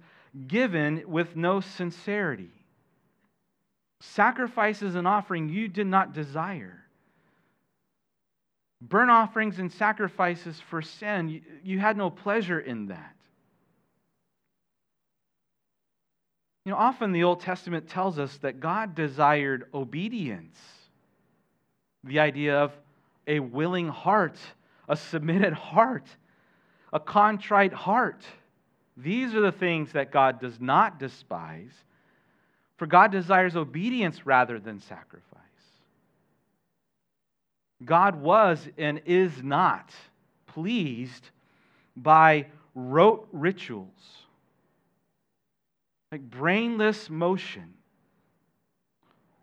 [0.47, 2.51] given with no sincerity.
[4.01, 6.84] Sacrifices and offering you did not desire.
[8.82, 13.15] Burnt offerings and sacrifices for sin, you, had no pleasure in that.
[16.65, 20.60] You know, often the Old Testament tells us that God desired obedience,
[22.03, 22.73] the idea of
[23.27, 24.38] a willing heart,
[24.89, 26.06] a submitted heart,
[26.91, 28.25] a contrite heart.
[28.97, 31.71] These are the things that God does not despise,
[32.77, 35.41] for God desires obedience rather than sacrifice.
[37.86, 39.91] God was and is not
[40.47, 41.29] pleased
[41.95, 43.88] by rote rituals,
[46.12, 47.75] like brainless motion,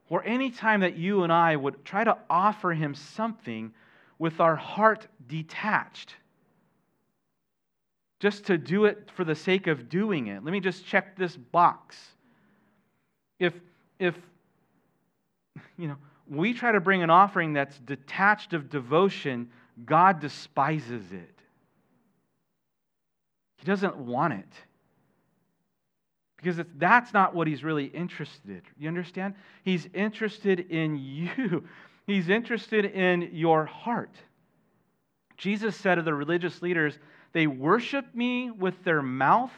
[0.09, 3.73] or any time that you and I would try to offer Him something
[4.19, 6.17] with our heart detached
[8.25, 10.43] just to do it for the sake of doing it.
[10.43, 11.99] Let me just check this box.
[13.39, 13.53] If,
[13.99, 14.15] if,
[15.77, 19.51] you know, we try to bring an offering that's detached of devotion,
[19.85, 21.39] God despises it.
[23.59, 24.53] He doesn't want it.
[26.39, 28.63] Because that's not what he's really interested in.
[28.79, 29.35] You understand?
[29.65, 31.65] He's interested in you.
[32.07, 34.15] He's interested in your heart.
[35.39, 36.99] Jesus said to the religious leaders,
[37.35, 39.53] they worship me with their mouth,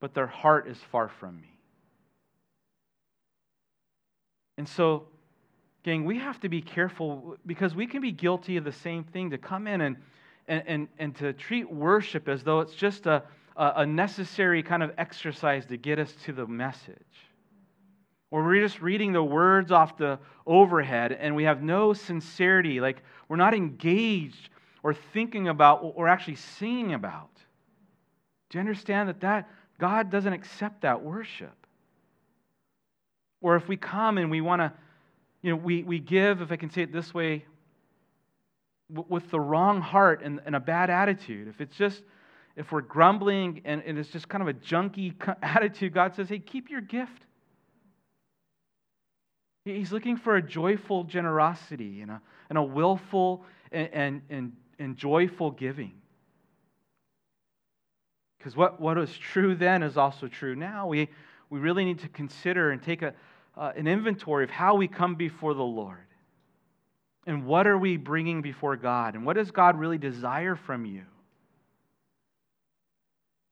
[0.00, 1.58] but their heart is far from me.
[4.58, 5.06] And so,
[5.82, 9.30] gang, we have to be careful because we can be guilty of the same thing
[9.30, 9.96] to come in and,
[10.46, 13.24] and, and, and to treat worship as though it's just a,
[13.56, 16.96] a necessary kind of exercise to get us to the message.
[18.30, 23.02] Or we're just reading the words off the overhead and we have no sincerity, like
[23.28, 24.50] we're not engaged
[24.82, 27.30] or thinking about we're actually singing about.
[28.48, 31.54] Do you understand that, that God doesn't accept that worship?
[33.40, 34.72] Or if we come and we want to,
[35.42, 37.44] you know, we, we give, if I can say it this way,
[38.88, 41.48] with the wrong heart and, and a bad attitude.
[41.48, 42.02] If it's just,
[42.56, 46.40] if we're grumbling and, and it's just kind of a junky attitude, God says, hey,
[46.40, 47.26] keep your gift.
[49.64, 54.96] He's looking for a joyful generosity and a, and a willful and, and, and and
[54.96, 55.92] joyful giving.
[58.38, 60.88] Because what, what was true then is also true now.
[60.88, 61.08] We,
[61.50, 63.12] we really need to consider and take a,
[63.56, 65.98] uh, an inventory of how we come before the Lord.
[67.26, 69.14] And what are we bringing before God?
[69.14, 71.02] And what does God really desire from you?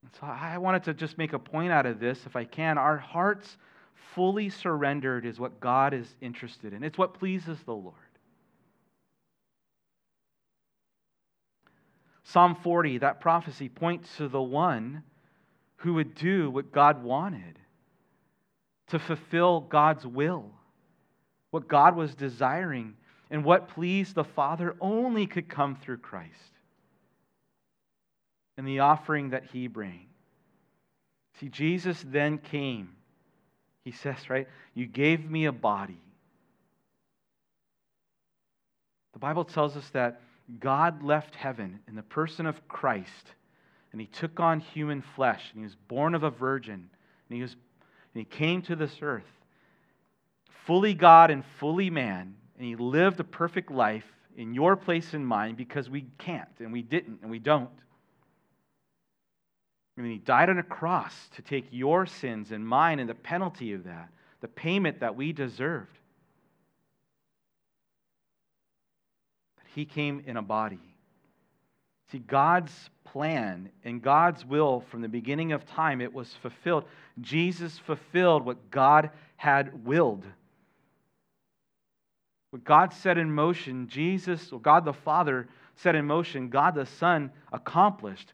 [0.02, 2.78] And so I wanted to just make a point out of this, if I can.
[2.78, 3.58] Our hearts
[4.14, 7.94] fully surrendered is what God is interested in, it's what pleases the Lord.
[12.28, 15.02] Psalm 40, that prophecy points to the one
[15.76, 17.58] who would do what God wanted
[18.88, 20.50] to fulfill God's will.
[21.50, 22.94] What God was desiring
[23.30, 26.52] and what pleased the Father only could come through Christ
[28.58, 30.08] and the offering that he bring.
[31.40, 32.90] See, Jesus then came.
[33.84, 34.48] He says, right?
[34.74, 36.02] You gave me a body.
[39.14, 40.20] The Bible tells us that
[40.60, 43.32] God left heaven in the person of Christ,
[43.92, 46.88] and he took on human flesh, and he was born of a virgin,
[47.28, 49.24] and he, was, and he came to this earth,
[50.66, 54.06] fully God and fully man, and he lived a perfect life
[54.36, 57.70] in your place and mine because we can't, and we didn't, and we don't.
[59.96, 63.72] And he died on a cross to take your sins and mine and the penalty
[63.72, 64.08] of that,
[64.40, 65.97] the payment that we deserved.
[69.78, 70.80] He came in a body.
[72.10, 76.84] See, God's plan and God's will from the beginning of time, it was fulfilled.
[77.20, 80.24] Jesus fulfilled what God had willed.
[82.50, 86.86] What God set in motion, Jesus, or God the Father set in motion, God the
[86.86, 88.32] Son accomplished.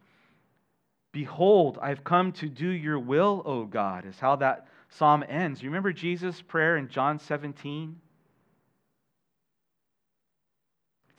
[1.12, 5.62] Behold, I've come to do your will, O God, is how that psalm ends.
[5.62, 8.00] You remember Jesus' prayer in John 17?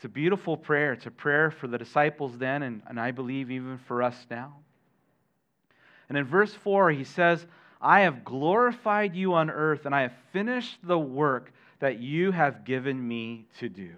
[0.06, 0.94] It's a beautiful prayer.
[0.94, 4.54] It's a prayer for the disciples then, and, and I believe even for us now.
[6.10, 7.44] And in verse 4, he says,
[7.82, 12.66] I have glorified you on earth, and I have finished the work that you have
[12.66, 13.94] given me to do.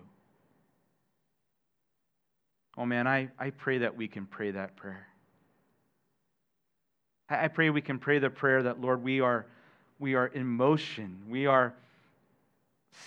[2.77, 5.09] Oh man, I, I pray that we can pray that prayer.
[7.27, 9.45] I, I pray we can pray the prayer that, Lord, we are,
[9.99, 11.23] we are in motion.
[11.27, 11.73] We are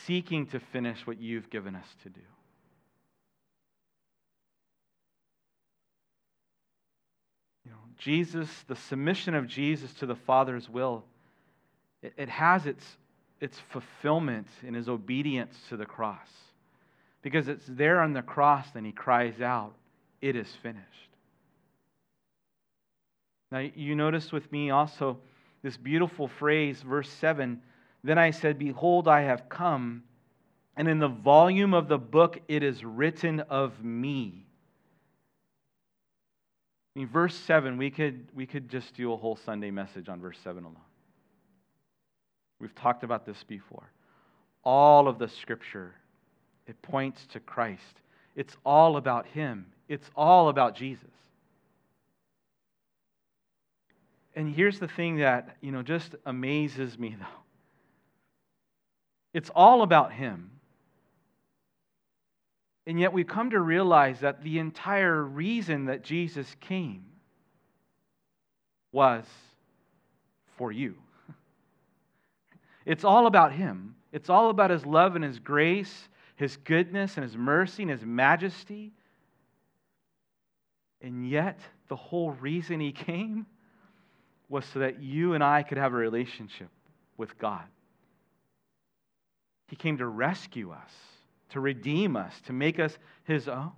[0.05, 2.20] seeking to finish what you've given us to do.
[8.01, 11.05] Jesus, the submission of Jesus to the Father's will,
[12.03, 12.84] it, it has its,
[13.40, 16.28] its fulfillment in his obedience to the cross.
[17.22, 19.74] Because it's there on the cross, then he cries out,
[20.20, 20.86] It is finished.
[23.53, 25.18] Now, you notice with me also
[25.62, 27.61] this beautiful phrase, verse 7
[28.03, 30.03] Then I said, Behold, I have come
[30.80, 34.46] and in the volume of the book it is written of me.
[37.01, 40.36] Mean, verse 7, we could, we could just do a whole Sunday message on verse
[40.44, 40.76] 7 alone.
[42.61, 43.90] We've talked about this before.
[44.64, 45.94] All of the scripture,
[46.66, 48.03] it points to Christ.
[48.36, 51.09] It's all about Him, it's all about Jesus.
[54.36, 57.40] And here's the thing that, you know, just amazes me though.
[59.32, 60.51] It's all about Him.
[62.87, 67.05] And yet we come to realize that the entire reason that Jesus came
[68.93, 69.24] was
[70.57, 70.97] for you.
[72.85, 73.95] It's all about Him.
[74.12, 78.05] It's all about His love and His grace, His goodness and His mercy and His
[78.05, 78.93] majesty.
[81.03, 83.47] And yet, the whole reason He came
[84.49, 86.68] was so that you and I could have a relationship
[87.16, 87.62] with God.
[89.68, 90.91] He came to rescue us,
[91.51, 93.72] to redeem us, to make us His own.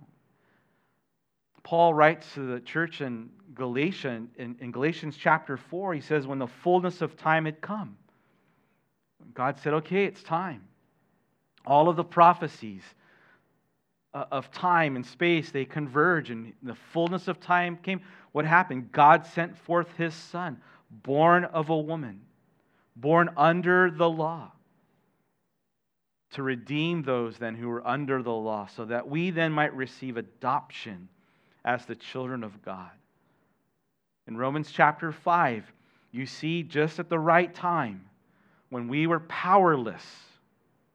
[1.63, 6.39] Paul writes to the church in Galatia, in, in Galatians chapter 4, he says, When
[6.39, 7.97] the fullness of time had come,
[9.33, 10.63] God said, Okay, it's time.
[11.65, 12.83] All of the prophecies
[14.13, 18.01] uh, of time and space, they converge, and the fullness of time came.
[18.33, 18.91] What happened?
[18.91, 20.59] God sent forth his son,
[20.91, 22.21] born of a woman,
[22.95, 24.51] born under the law,
[26.33, 30.17] to redeem those then who were under the law, so that we then might receive
[30.17, 31.07] adoption
[31.65, 32.91] as the children of God.
[34.27, 35.71] In Romans chapter 5,
[36.11, 38.05] you see just at the right time,
[38.69, 40.05] when we were powerless,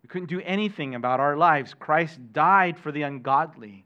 [0.03, 3.84] we couldn't do anything about our lives, Christ died for the ungodly.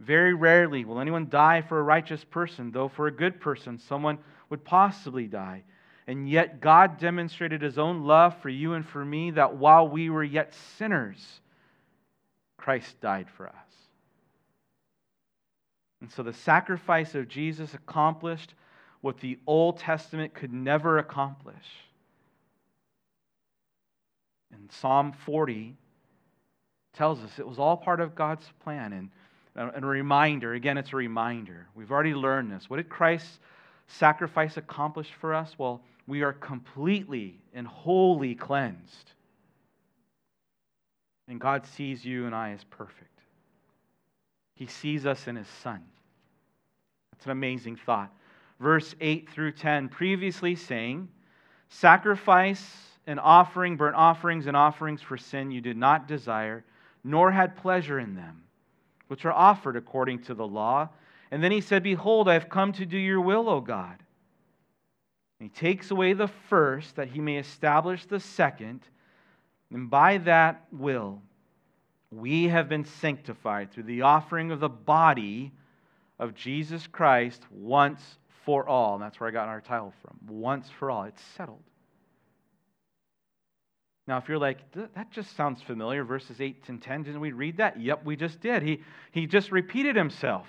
[0.00, 4.18] Very rarely will anyone die for a righteous person, though for a good person, someone
[4.50, 5.64] would possibly die.
[6.06, 10.08] And yet, God demonstrated his own love for you and for me that while we
[10.08, 11.40] were yet sinners,
[12.56, 13.54] Christ died for us.
[16.00, 18.54] And so the sacrifice of Jesus accomplished
[19.00, 21.54] what the Old Testament could never accomplish.
[24.52, 25.74] And Psalm 40
[26.92, 28.92] tells us it was all part of God's plan.
[28.92, 29.10] And,
[29.56, 31.66] and a reminder, again, it's a reminder.
[31.74, 32.70] We've already learned this.
[32.70, 33.38] What did Christ's
[33.88, 35.54] sacrifice accomplish for us?
[35.58, 39.12] Well, we are completely and wholly cleansed.
[41.28, 43.20] And God sees you and I as perfect.
[44.54, 45.82] He sees us in His Son.
[47.12, 48.12] That's an amazing thought.
[48.60, 51.08] Verse 8 through 10, previously saying,
[51.68, 52.64] Sacrifice
[53.06, 56.64] and offering, burnt offerings and offerings for sin you did not desire,
[57.04, 58.44] nor had pleasure in them,
[59.08, 60.88] which are offered according to the law.
[61.30, 63.98] And then he said, Behold, I have come to do your will, O God.
[65.38, 68.80] And he takes away the first, that he may establish the second.
[69.72, 71.20] And by that will,
[72.10, 75.52] we have been sanctified through the offering of the body
[76.18, 78.00] of Jesus Christ once
[78.44, 78.94] for all.
[78.94, 80.18] And that's where I got our title from.
[80.28, 81.04] Once for all.
[81.04, 81.62] It's settled.
[84.06, 87.56] Now, if you're like, that just sounds familiar, verses 8 and 10, didn't we read
[87.56, 87.80] that?
[87.80, 88.62] Yep, we just did.
[88.62, 90.46] He, he just repeated himself.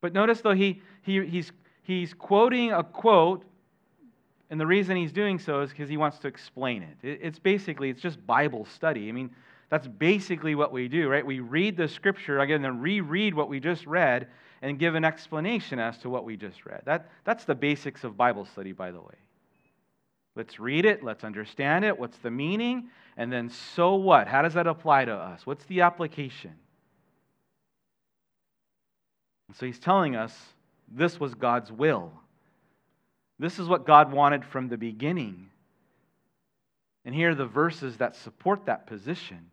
[0.00, 1.50] But notice, though, he, he, he's,
[1.86, 3.44] he's quoting a quote,
[4.50, 6.96] and the reason he's doing so is because he wants to explain it.
[7.02, 7.20] it.
[7.22, 9.08] It's basically, it's just Bible study.
[9.08, 9.30] I mean,
[9.70, 11.24] that's basically what we do, right?
[11.24, 14.28] We read the scripture, again, then reread what we just read,
[14.62, 16.82] and give an explanation as to what we just read.
[16.86, 19.14] That, that's the basics of Bible study, by the way.
[20.34, 24.28] Let's read it, let's understand it, what's the meaning, and then so what?
[24.28, 25.46] How does that apply to us?
[25.46, 26.52] What's the application?
[29.48, 30.36] And so he's telling us
[30.88, 32.12] this was God's will.
[33.38, 35.50] This is what God wanted from the beginning.
[37.04, 39.50] And here are the verses that support that position.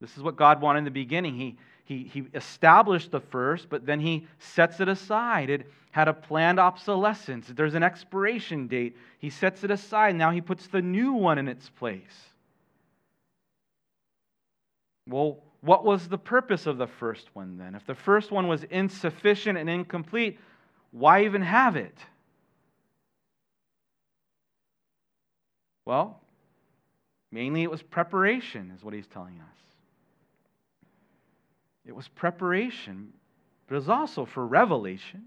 [0.00, 1.36] This is what God wanted in the beginning.
[1.36, 5.50] He, he, he established the first, but then he sets it aside.
[5.50, 7.46] It had a planned obsolescence.
[7.48, 8.96] There's an expiration date.
[9.18, 10.14] He sets it aside.
[10.14, 12.02] Now he puts the new one in its place.
[15.06, 17.74] Well, what was the purpose of the first one then?
[17.74, 20.38] If the first one was insufficient and incomplete,
[20.92, 21.96] why even have it?
[25.84, 26.20] Well,
[27.32, 29.58] mainly it was preparation, is what he's telling us.
[31.86, 33.12] It was preparation,
[33.66, 35.24] but it was also for revelation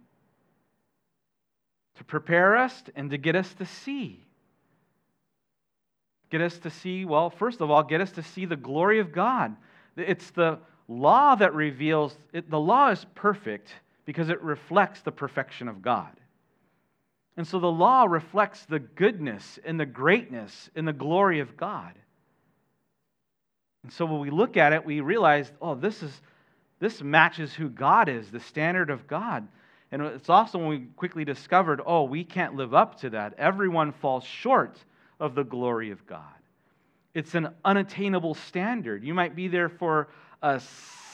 [1.97, 4.23] to prepare us and to get us to see.
[6.29, 9.11] Get us to see, well, first of all, get us to see the glory of
[9.11, 9.55] God.
[9.97, 13.73] It's the law that reveals, it, the law is perfect
[14.05, 16.11] because it reflects the perfection of God.
[17.37, 21.93] And so the law reflects the goodness and the greatness and the glory of God.
[23.83, 26.21] And so when we look at it, we realize, oh, this is
[26.81, 29.47] this matches who God is, the standard of God.
[29.91, 33.35] And it's also when we quickly discovered, oh, we can't live up to that.
[33.37, 34.77] Everyone falls short
[35.19, 36.40] of the glory of God.
[37.13, 39.03] It's an unattainable standard.
[39.03, 40.07] You might be there for
[40.41, 40.61] a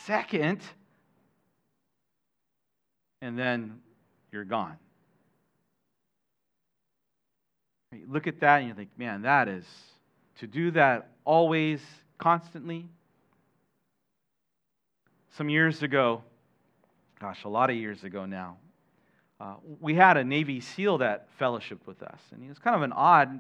[0.06, 0.62] second,
[3.22, 3.80] and then
[4.32, 4.78] you're gone.
[7.91, 9.66] You look at that and you think, man, that is
[10.39, 11.82] to do that always,
[12.18, 12.88] constantly.
[15.36, 16.24] Some years ago,
[17.20, 18.58] gosh, a lot of years ago now,
[19.39, 22.20] uh, we had a Navy SEAL that fellowshiped with us.
[22.32, 23.39] And he was kind of an odd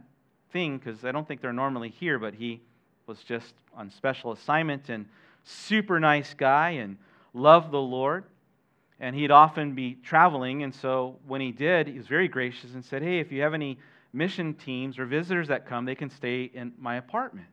[0.51, 2.61] thing because I don't think they're normally here, but he
[3.05, 5.05] was just on special assignment and
[5.43, 6.97] super nice guy and
[7.33, 8.25] loved the Lord.
[8.99, 10.63] And he'd often be traveling.
[10.63, 13.53] And so when he did, he was very gracious and said, Hey, if you have
[13.53, 13.77] any
[14.11, 17.47] mission teams or visitors that come, they can stay in my apartment.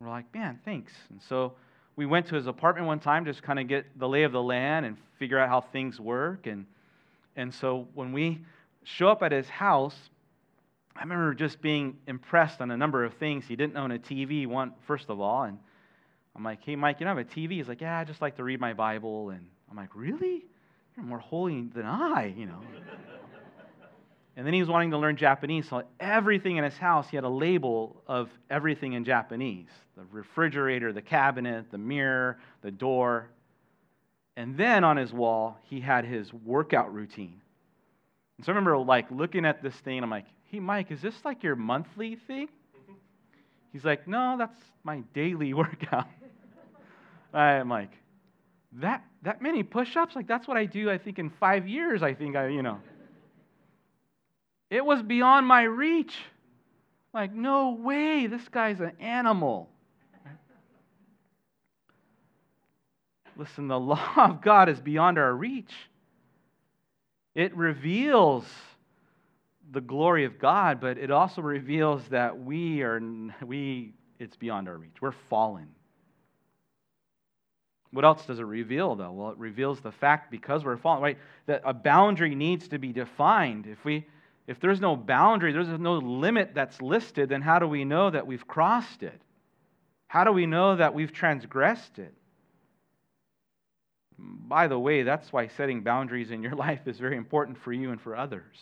[0.00, 0.92] We're like, Man, thanks.
[1.10, 1.52] And so
[1.96, 4.42] we went to his apartment one time just kind of get the lay of the
[4.42, 6.46] land and figure out how things work.
[6.46, 6.64] And
[7.36, 8.40] and so when we
[8.84, 9.96] show up at his house,
[11.00, 13.46] I remember just being impressed on a number of things.
[13.48, 15.44] He didn't own a TV, one, first of all.
[15.44, 15.58] And
[16.36, 17.52] I'm like, hey, Mike, you don't have a TV?
[17.52, 19.30] He's like, yeah, I just like to read my Bible.
[19.30, 20.44] And I'm like, really?
[20.94, 22.60] You're more holy than I, you know.
[24.36, 25.70] and then he was wanting to learn Japanese.
[25.70, 30.92] So everything in his house, he had a label of everything in Japanese the refrigerator,
[30.92, 33.30] the cabinet, the mirror, the door.
[34.36, 37.40] And then on his wall, he had his workout routine.
[38.36, 41.14] And so I remember like looking at this thing, I'm like, hey, Mike, is this
[41.24, 42.48] like your monthly thing?
[43.72, 46.08] He's like, no, that's my daily workout.
[47.32, 47.92] I'm like,
[48.74, 50.16] that, that many push ups?
[50.16, 52.78] Like, that's what I do, I think, in five years, I think I, you know.
[54.70, 56.16] It was beyond my reach.
[57.12, 59.68] Like, no way, this guy's an animal.
[63.36, 65.72] Listen, the law of God is beyond our reach.
[67.34, 68.44] It reveals
[69.70, 73.00] the glory of God, but it also reveals that we are
[73.44, 75.00] we it's beyond our reach.
[75.00, 75.68] We're fallen.
[77.92, 79.12] What else does it reveal though?
[79.12, 81.18] Well, it reveals the fact because we're fallen, right?
[81.46, 83.66] That a boundary needs to be defined.
[83.66, 84.06] If we
[84.46, 88.26] if there's no boundary, there's no limit that's listed, then how do we know that
[88.26, 89.20] we've crossed it?
[90.08, 92.12] How do we know that we've transgressed it?
[94.18, 97.92] By the way, that's why setting boundaries in your life is very important for you
[97.92, 98.56] and for others.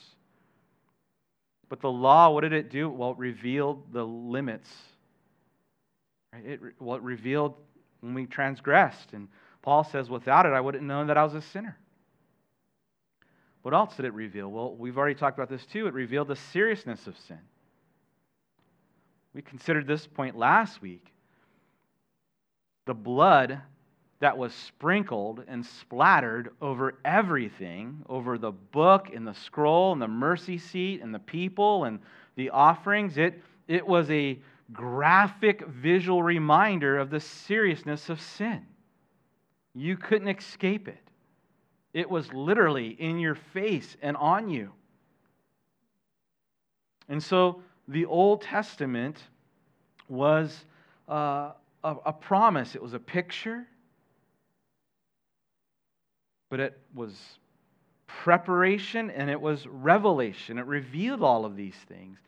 [1.69, 2.89] But the law, what did it do?
[2.89, 4.71] Well, it revealed the limits.
[6.33, 7.55] It, well, it revealed
[8.01, 9.12] when we transgressed.
[9.12, 9.29] And
[9.62, 11.77] Paul says, without it, I wouldn't know that I was a sinner.
[13.62, 14.49] What else did it reveal?
[14.49, 15.87] Well, we've already talked about this too.
[15.87, 17.41] It revealed the seriousness of sin.
[19.35, 21.05] We considered this point last week.
[22.87, 23.61] The blood
[24.21, 30.09] that was sprinkled and splattered over everything over the book and the scroll and the
[30.09, 32.01] mercy seat and the people and
[32.35, 33.16] the offerings.
[33.16, 34.39] It, it was a
[34.73, 38.66] graphic visual reminder of the seriousness of sin.
[39.75, 41.03] You couldn't escape it,
[41.95, 44.73] it was literally in your face and on you.
[47.09, 49.23] And so the Old Testament
[50.09, 50.64] was
[51.09, 51.53] uh,
[51.85, 53.66] a, a promise, it was a picture
[56.51, 57.14] but it was
[58.07, 60.59] preparation and it was revelation.
[60.59, 62.18] It revealed all of these things,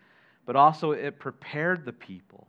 [0.47, 2.47] but also it prepared the people.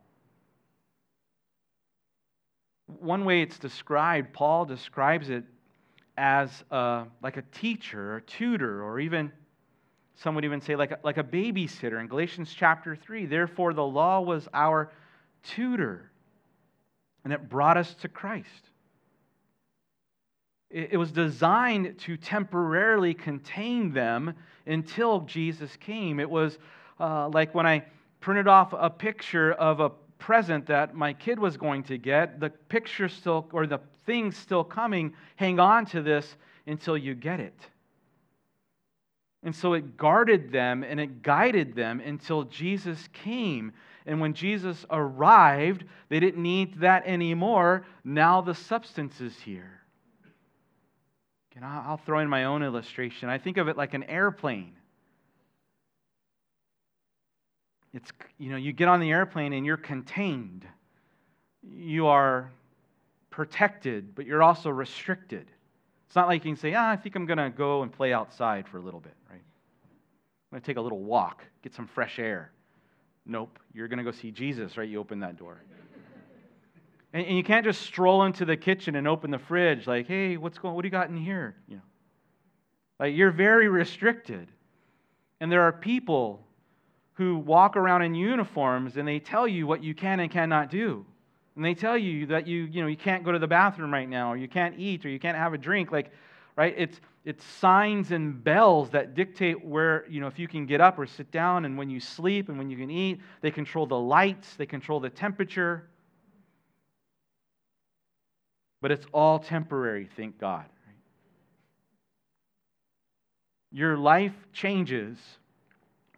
[3.00, 5.44] One way it's described, Paul describes it
[6.16, 9.32] as a, like a teacher or tutor, or even
[10.16, 13.26] some would even say like a, like a babysitter in Galatians chapter 3.
[13.26, 14.92] Therefore, the law was our
[15.42, 16.10] tutor,
[17.24, 18.70] and it brought us to Christ.
[20.72, 24.34] It was designed to temporarily contain them
[24.66, 26.18] until Jesus came.
[26.18, 26.58] It was
[26.98, 27.84] uh, like when I
[28.20, 32.48] printed off a picture of a present that my kid was going to get, the
[32.48, 35.12] picture still, or the thing still coming.
[35.36, 37.58] Hang on to this until you get it.
[39.42, 43.72] And so it guarded them and it guided them until Jesus came.
[44.06, 47.84] And when Jesus arrived, they didn't need that anymore.
[48.04, 49.81] Now the substance is here.
[51.56, 53.28] And I'll throw in my own illustration.
[53.28, 54.72] I think of it like an airplane.
[57.92, 60.66] It's, you know, you get on the airplane and you're contained.
[61.62, 62.50] You are
[63.30, 65.50] protected, but you're also restricted.
[66.06, 68.12] It's not like you can say, ah, I think I'm going to go and play
[68.12, 69.40] outside for a little bit, right?
[69.40, 72.50] I'm going to take a little walk, get some fresh air.
[73.24, 74.88] Nope, you're going to go see Jesus, right?
[74.88, 75.62] You open that door.
[77.12, 80.36] And, and you can't just stroll into the kitchen and open the fridge like, hey,
[80.36, 81.56] what's going what do you got in here?
[81.68, 81.82] You know.
[83.00, 84.48] Like you're very restricted.
[85.40, 86.46] And there are people
[87.14, 91.04] who walk around in uniforms and they tell you what you can and cannot do.
[91.56, 94.08] And they tell you that you, you know, you can't go to the bathroom right
[94.08, 95.92] now, or you can't eat, or you can't have a drink.
[95.92, 96.10] Like,
[96.56, 96.74] right?
[96.76, 100.98] It's it's signs and bells that dictate where, you know, if you can get up
[100.98, 103.20] or sit down and when you sleep and when you can eat.
[103.42, 105.88] They control the lights, they control the temperature.
[108.82, 110.66] But it's all temporary, thank God.
[113.70, 115.16] Your life changes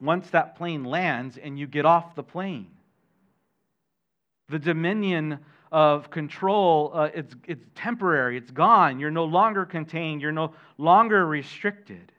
[0.01, 2.67] once that plane lands and you get off the plane.
[4.49, 5.39] The dominion
[5.71, 8.99] of control, uh, it's, it's temporary, it's gone.
[8.99, 12.13] You're no longer contained, you're no longer restricted.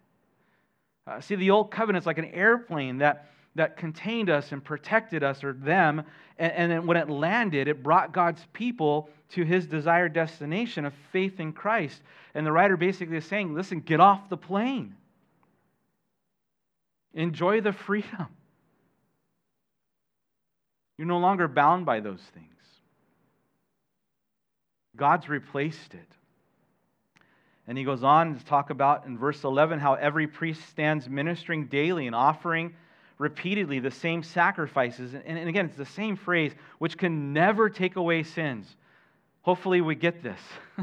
[1.07, 5.43] Uh, see, the old covenant's like an airplane that, that contained us and protected us
[5.43, 6.03] or them.
[6.37, 10.93] And, and then when it landed, it brought God's people to his desired destination of
[11.11, 12.01] faith in Christ.
[12.33, 14.95] And the writer basically is saying, listen, get off the plane.
[17.13, 18.27] Enjoy the freedom.
[20.97, 22.49] You're no longer bound by those things.
[24.95, 26.07] God's replaced it.
[27.67, 31.65] And he goes on to talk about in verse 11 how every priest stands ministering
[31.65, 32.75] daily and offering
[33.17, 35.13] repeatedly the same sacrifices.
[35.13, 38.75] And, and again, it's the same phrase, which can never take away sins.
[39.41, 40.39] Hopefully, we get this.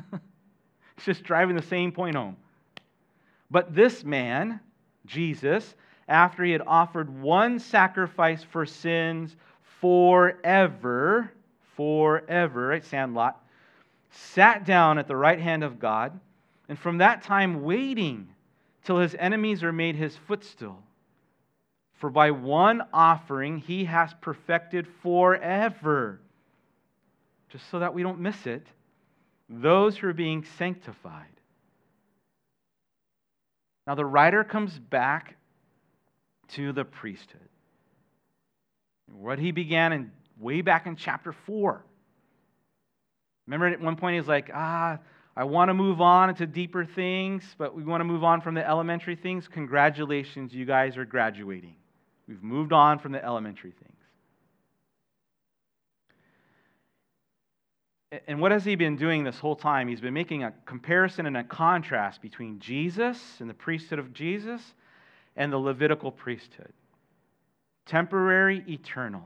[0.97, 2.37] it's just driving the same point home.
[3.51, 4.61] But this man,
[5.05, 5.74] Jesus,
[6.09, 9.37] after he had offered one sacrifice for sins
[9.80, 11.33] forever,
[11.76, 12.85] forever, right?
[12.85, 13.39] Sandlot,
[14.11, 16.18] sat down at the right hand of God,
[16.68, 18.28] and from that time waiting
[18.85, 20.83] till his enemies are made his footstool.
[22.03, 26.20] For by one offering he has perfected forever,
[27.48, 28.66] just so that we don't miss it,
[29.48, 31.28] those who are being sanctified.
[33.86, 35.36] Now, the writer comes back
[36.55, 37.48] to the priesthood.
[39.07, 41.84] What he began in, way back in chapter 4.
[43.46, 44.98] Remember at one point he's like, ah,
[45.36, 48.57] I want to move on into deeper things, but we want to move on from
[48.57, 49.46] the elementary things.
[49.46, 51.76] Congratulations, you guys are graduating.
[52.29, 53.93] We've moved on from the elementary things.
[58.27, 59.89] And what has he been doing this whole time?
[59.89, 64.61] He's been making a comparison and a contrast between Jesus and the priesthood of Jesus
[65.35, 66.73] and the Levitical priesthood.
[67.87, 69.25] Temporary, eternal.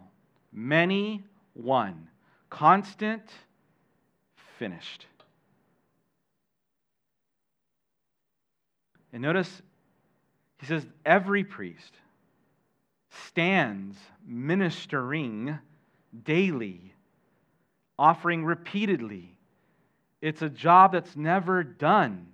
[0.52, 1.24] Many,
[1.54, 2.08] one.
[2.48, 3.22] Constant,
[4.58, 5.06] finished.
[9.12, 9.62] And notice,
[10.60, 11.92] he says, every priest
[13.26, 13.96] stands
[14.26, 15.58] ministering
[16.24, 16.92] daily,
[17.98, 19.36] offering repeatedly.
[20.20, 22.28] It's a job that's never done.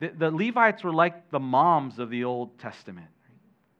[0.00, 3.08] The, the Levites were like the moms of the Old Testament,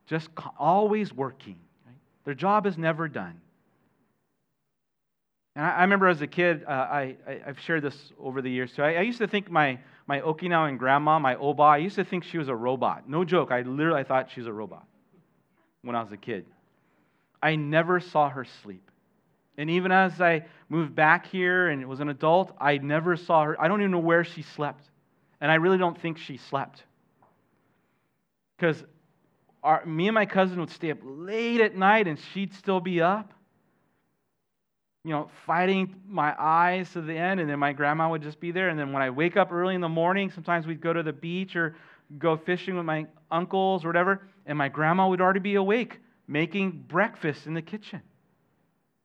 [0.07, 1.59] just always working.
[2.25, 3.41] Their job is never done.
[5.57, 8.51] And I, I remember as a kid, uh, I, I, have shared this over the
[8.51, 8.83] years too.
[8.83, 12.25] I, I, used to think my, my Okinawan grandma, my Oba, I used to think
[12.25, 13.09] she was a robot.
[13.09, 14.87] No joke, I literally thought she was a robot
[15.85, 16.47] when I was a kid.
[17.43, 18.91] I never saw her sleep.
[19.57, 23.61] And even as I moved back here and was an adult, I never saw her.
[23.61, 24.85] I don't even know where she slept.
[25.41, 26.83] And I really don't think she slept.
[28.57, 28.83] Because
[29.87, 33.35] me and my cousin would stay up late at night and she'd still be up
[35.05, 38.51] you know, fighting my eyes to the end, and then my grandma would just be
[38.51, 38.71] there.
[38.71, 41.13] And then when I wake up early in the morning, sometimes we'd go to the
[41.13, 41.77] beach or
[42.19, 46.85] go fishing with my uncles or whatever, and my grandma would already be awake making
[46.89, 48.01] breakfast in the kitchen.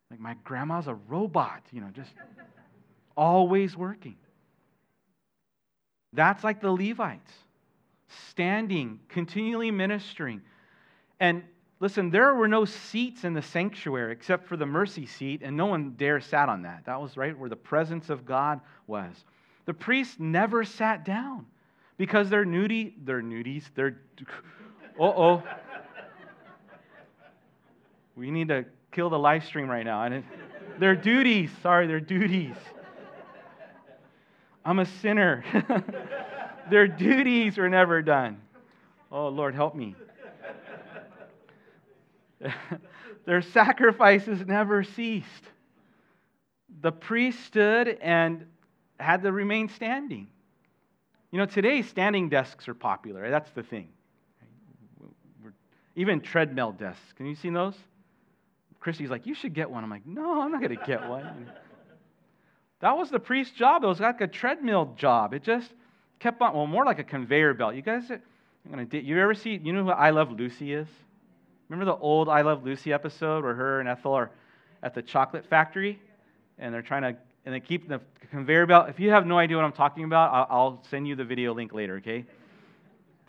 [0.10, 2.12] Like my grandma's a robot, you know, just
[3.16, 4.16] always working.
[6.14, 7.32] That's like the Levites,
[8.08, 10.42] standing, continually ministering.
[11.20, 11.44] And
[11.82, 15.66] Listen, there were no seats in the sanctuary except for the mercy seat, and no
[15.66, 16.84] one dare sat on that.
[16.86, 19.16] That was right where the presence of God was.
[19.66, 21.46] The priests never sat down
[21.98, 24.24] because they're nudie, they're nudies, they're uh
[25.08, 25.44] oh.
[28.16, 30.04] We need to kill the live stream right now.
[30.04, 30.24] And
[30.80, 32.56] their duties, sorry, their duties.
[34.66, 35.44] I'm a sinner.
[36.70, 38.42] their duties were never done.
[39.12, 39.96] Oh, Lord, help me.
[43.26, 45.28] Their sacrifices never ceased.
[46.82, 48.46] The priest stood and
[49.00, 50.28] had to remain standing.
[51.32, 53.30] You know, today standing desks are popular.
[53.30, 53.90] That's the thing.
[55.96, 57.14] Even treadmill desks.
[57.18, 57.76] Can you see those?
[58.80, 59.84] Christy's like, you should get one.
[59.84, 61.50] I'm like, no, I'm not going to get one.
[62.80, 63.84] that was the priest's job.
[63.84, 65.34] It was like a treadmill job.
[65.34, 65.70] It just
[66.20, 67.76] kept on, well, more like a conveyor belt.
[67.76, 68.22] You guys, I'm
[68.70, 70.88] gonna, you ever see, you know who I Love Lucy is?
[71.68, 74.32] Remember the old I Love Lucy episode where her and Ethel are
[74.82, 76.00] at the chocolate factory
[76.58, 77.16] and they're trying to,
[77.46, 78.90] and they keep the conveyor belt.
[78.90, 81.54] If you have no idea what I'm talking about, I'll, I'll send you the video
[81.54, 82.26] link later, okay?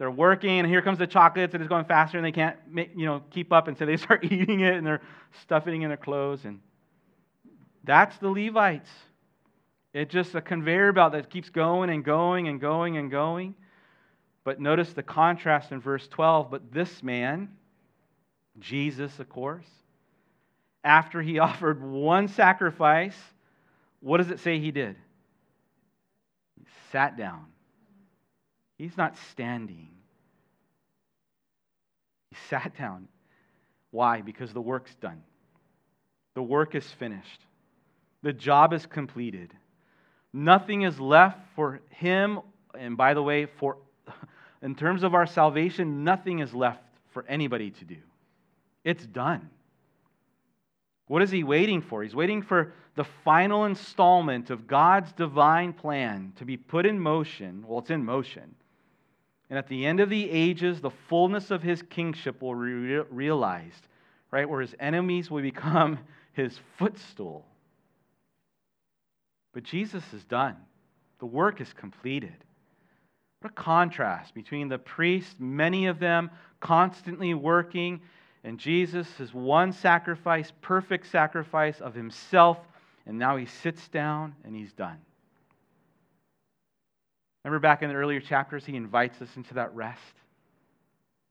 [0.00, 3.04] They're working, and here comes the chocolates, and it's going faster, and they can't, you
[3.04, 5.02] know, keep up, and so they start eating it, and they're
[5.42, 6.60] stuffing it in their clothes, and
[7.84, 8.88] that's the Levites.
[9.92, 13.54] It's just a conveyor belt that keeps going and going and going and going.
[14.42, 16.50] But notice the contrast in verse 12.
[16.50, 17.50] But this man,
[18.58, 19.66] Jesus, of course,
[20.82, 23.16] after he offered one sacrifice,
[24.00, 24.96] what does it say he did?
[26.56, 27.44] He sat down.
[28.80, 29.90] He's not standing.
[32.30, 33.08] He sat down.
[33.90, 34.22] Why?
[34.22, 35.22] Because the work's done.
[36.34, 37.44] The work is finished.
[38.22, 39.52] The job is completed.
[40.32, 42.40] Nothing is left for him.
[42.74, 43.76] And by the way, for
[44.62, 47.98] in terms of our salvation, nothing is left for anybody to do.
[48.82, 49.50] It's done.
[51.06, 52.02] What is he waiting for?
[52.02, 57.62] He's waiting for the final installment of God's divine plan to be put in motion.
[57.66, 58.54] Well, it's in motion.
[59.50, 63.88] And at the end of the ages, the fullness of his kingship will be realized,
[64.30, 64.48] right?
[64.48, 65.98] Where his enemies will become
[66.32, 67.44] his footstool.
[69.52, 70.56] But Jesus is done,
[71.18, 72.44] the work is completed.
[73.40, 76.30] What a contrast between the priests, many of them
[76.60, 78.00] constantly working,
[78.44, 82.58] and Jesus, his one sacrifice, perfect sacrifice of himself,
[83.06, 84.98] and now he sits down and he's done.
[87.44, 90.00] Remember back in the earlier chapters, he invites us into that rest.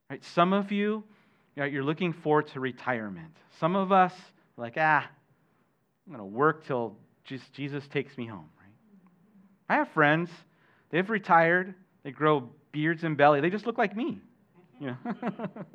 [0.09, 0.23] Right?
[0.23, 1.03] Some of you,
[1.55, 3.35] you're looking forward to retirement.
[3.59, 4.13] Some of us,
[4.57, 5.07] like, ah,
[6.07, 6.95] I'm going to work till
[7.53, 8.49] Jesus takes me home.
[8.59, 8.73] Right?
[9.69, 10.31] I have friends,
[10.89, 14.19] they've retired, they grow beards and belly, they just look like me.
[14.79, 14.97] You know?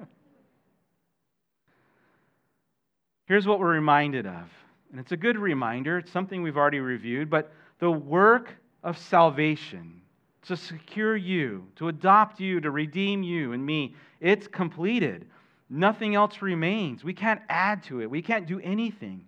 [3.27, 4.51] Here's what we're reminded of.
[4.91, 5.99] And it's a good reminder.
[5.99, 10.03] It's something we've already reviewed, but the work of salvation
[10.45, 13.95] to secure you, to adopt you, to redeem you and me.
[14.21, 15.27] It's completed.
[15.71, 17.03] Nothing else remains.
[17.03, 19.25] We can't add to it, we can't do anything.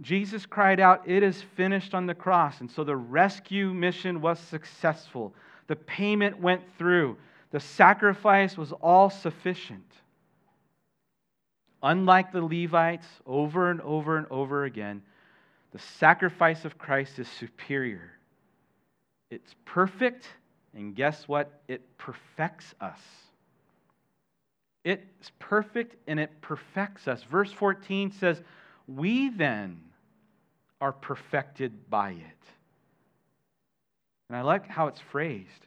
[0.00, 2.60] Jesus cried out, It is finished on the cross.
[2.60, 5.34] And so the rescue mission was successful.
[5.66, 7.16] The payment went through.
[7.50, 9.84] The sacrifice was all sufficient.
[11.82, 15.02] Unlike the Levites, over and over and over again,
[15.72, 18.17] the sacrifice of Christ is superior.
[19.30, 20.26] It's perfect,
[20.74, 21.60] and guess what?
[21.68, 22.98] It perfects us.
[24.84, 27.22] It's perfect and it perfects us.
[27.24, 28.40] Verse 14 says,
[28.86, 29.80] We then
[30.80, 32.48] are perfected by it.
[34.28, 35.66] And I like how it's phrased.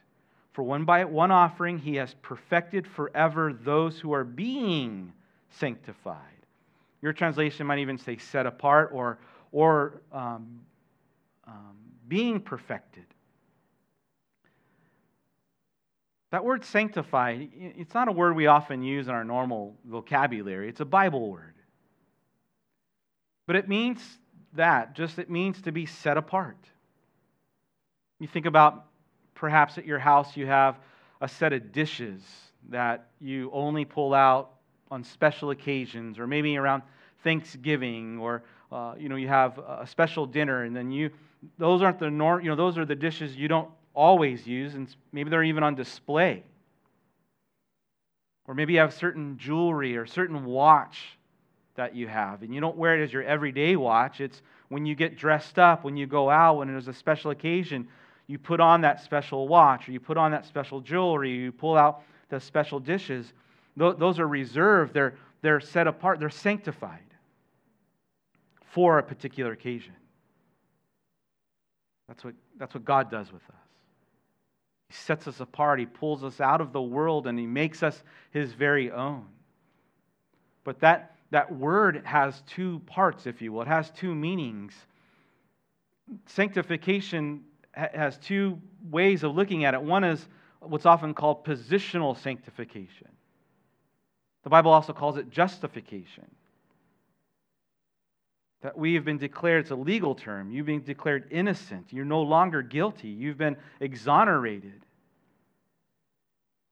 [0.52, 5.12] For one by one offering, he has perfected forever those who are being
[5.50, 6.18] sanctified.
[7.00, 9.18] Your translation might even say set apart or,
[9.50, 10.60] or um,
[11.46, 11.76] um,
[12.08, 13.04] being perfected.
[16.32, 20.80] That word sanctified, it's not a word we often use in our normal vocabulary, it's
[20.80, 21.54] a Bible word.
[23.46, 24.00] But it means
[24.54, 26.56] that, just it means to be set apart.
[28.18, 28.86] You think about
[29.34, 30.78] perhaps at your house you have
[31.20, 32.22] a set of dishes
[32.70, 34.52] that you only pull out
[34.90, 36.82] on special occasions, or maybe around
[37.22, 41.10] Thanksgiving, or uh, you know you have a special dinner, and then you
[41.58, 42.42] those aren't the norm.
[42.42, 45.74] You know those are the dishes you don't always use, and maybe they're even on
[45.74, 46.44] display.
[48.46, 51.18] Or maybe you have certain jewelry or certain watch
[51.74, 54.20] that you have, and you don't wear it as your everyday watch.
[54.20, 57.88] It's when you get dressed up, when you go out, when there's a special occasion,
[58.26, 61.76] you put on that special watch, or you put on that special jewelry, you pull
[61.76, 63.32] out the special dishes.
[63.76, 67.00] Those are reserved, they're, they're set apart, they're sanctified
[68.70, 69.94] for a particular occasion.
[72.08, 73.61] That's what, that's what God does with us.
[74.92, 75.78] He sets us apart.
[75.80, 79.24] He pulls us out of the world and He makes us His very own.
[80.64, 84.74] But that, that word has two parts, if you will, it has two meanings.
[86.26, 89.80] Sanctification has two ways of looking at it.
[89.80, 90.28] One is
[90.60, 93.08] what's often called positional sanctification,
[94.42, 96.30] the Bible also calls it justification.
[98.62, 100.50] That we have been declared, it's a legal term.
[100.50, 101.86] You've been declared innocent.
[101.90, 103.08] You're no longer guilty.
[103.08, 104.86] You've been exonerated.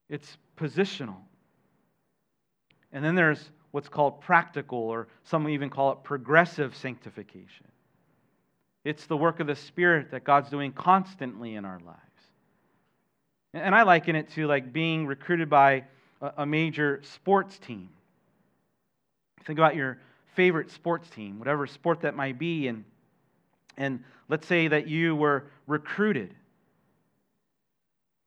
[0.09, 1.17] It's positional.
[2.93, 7.67] And then there's what's called practical, or some even call it progressive sanctification.
[8.85, 11.99] It's the work of the Spirit that God's doing constantly in our lives.
[13.53, 15.85] And I liken it to like being recruited by
[16.37, 17.89] a major sports team.
[19.45, 19.99] Think about your
[20.35, 22.85] favorite sports team, whatever sport that might be, and,
[23.77, 26.35] and let's say that you were recruited,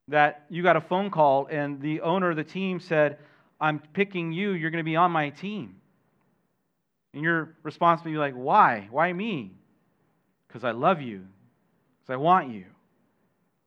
[0.07, 3.17] that you got a phone call, and the owner of the team said,
[3.59, 5.75] I'm picking you, you're going to be on my team.
[7.13, 8.87] And your response would be like, Why?
[8.91, 9.51] Why me?
[10.47, 11.25] Because I love you,
[12.01, 12.65] because I want you.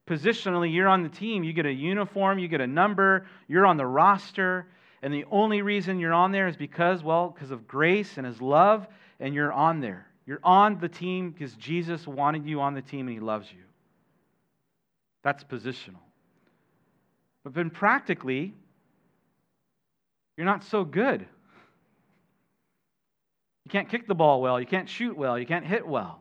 [0.07, 1.43] Positionally, you're on the team.
[1.43, 4.69] You get a uniform, you get a number, you're on the roster.
[5.07, 8.43] And the only reason you're on there is because, well, because of grace and His
[8.43, 8.89] love,
[9.21, 10.09] and you're on there.
[10.27, 13.63] You're on the team because Jesus wanted you on the team and He loves you.
[15.23, 16.03] That's positional.
[17.45, 18.53] But then practically,
[20.37, 21.21] you're not so good.
[23.65, 26.21] You can't kick the ball well, you can't shoot well, you can't hit well.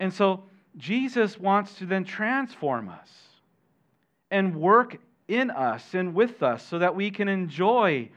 [0.00, 0.44] And so
[0.78, 3.10] Jesus wants to then transform us
[4.30, 4.96] and work
[5.28, 8.08] in us and with us so that we can enjoy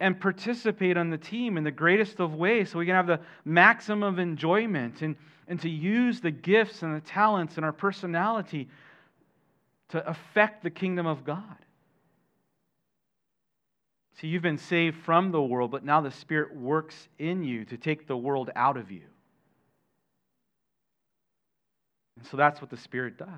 [0.00, 3.20] and participate on the team in the greatest of ways so we can have the
[3.44, 5.16] maximum of enjoyment and,
[5.48, 8.68] and to use the gifts and the talents and our personality
[9.90, 11.56] to affect the kingdom of God.
[14.20, 17.76] See, you've been saved from the world, but now the Spirit works in you to
[17.76, 19.02] take the world out of you.
[22.16, 23.28] And so that's what the Spirit does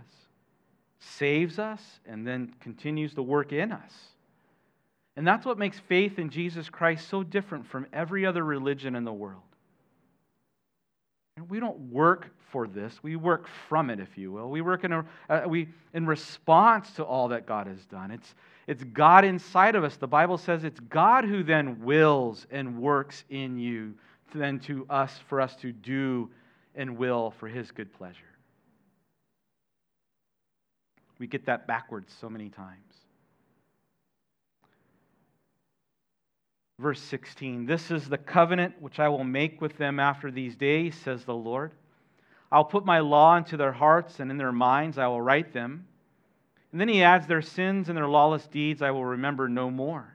[1.05, 3.93] saves us and then continues to work in us.
[5.17, 9.05] And that's what makes faith in Jesus Christ so different from every other religion in
[9.05, 9.43] the world.
[11.37, 14.49] And we don't work for this, we work from it, if you will.
[14.49, 18.13] We work in, a, uh, we, in response to all that God has done.
[18.13, 18.35] It's,
[18.69, 19.97] it's God inside of us.
[19.97, 23.95] The Bible says it's God who then wills and works in you,
[24.33, 26.31] then to us, for us to do
[26.77, 28.34] and will for his good pleasure.
[31.19, 32.81] We get that backwards so many times.
[36.79, 40.97] Verse 16 This is the covenant which I will make with them after these days,
[40.97, 41.73] says the Lord.
[42.51, 45.87] I'll put my law into their hearts, and in their minds I will write them.
[46.73, 50.12] And then he adds, Their sins and their lawless deeds I will remember no more.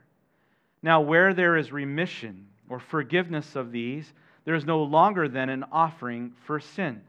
[0.81, 4.13] Now, where there is remission or forgiveness of these,
[4.45, 7.01] there is no longer then an offering for sin.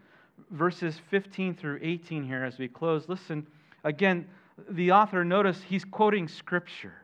[0.50, 3.46] Verses 15 through 18 here as we close, listen
[3.84, 4.26] Again,
[4.68, 6.94] the author, notice he's quoting Scripture.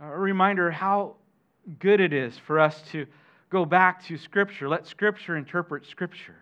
[0.00, 1.16] A reminder how
[1.78, 3.06] good it is for us to
[3.50, 4.68] go back to Scripture.
[4.68, 6.36] Let Scripture interpret Scripture.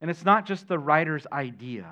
[0.00, 1.86] And it's not just the writer's idea.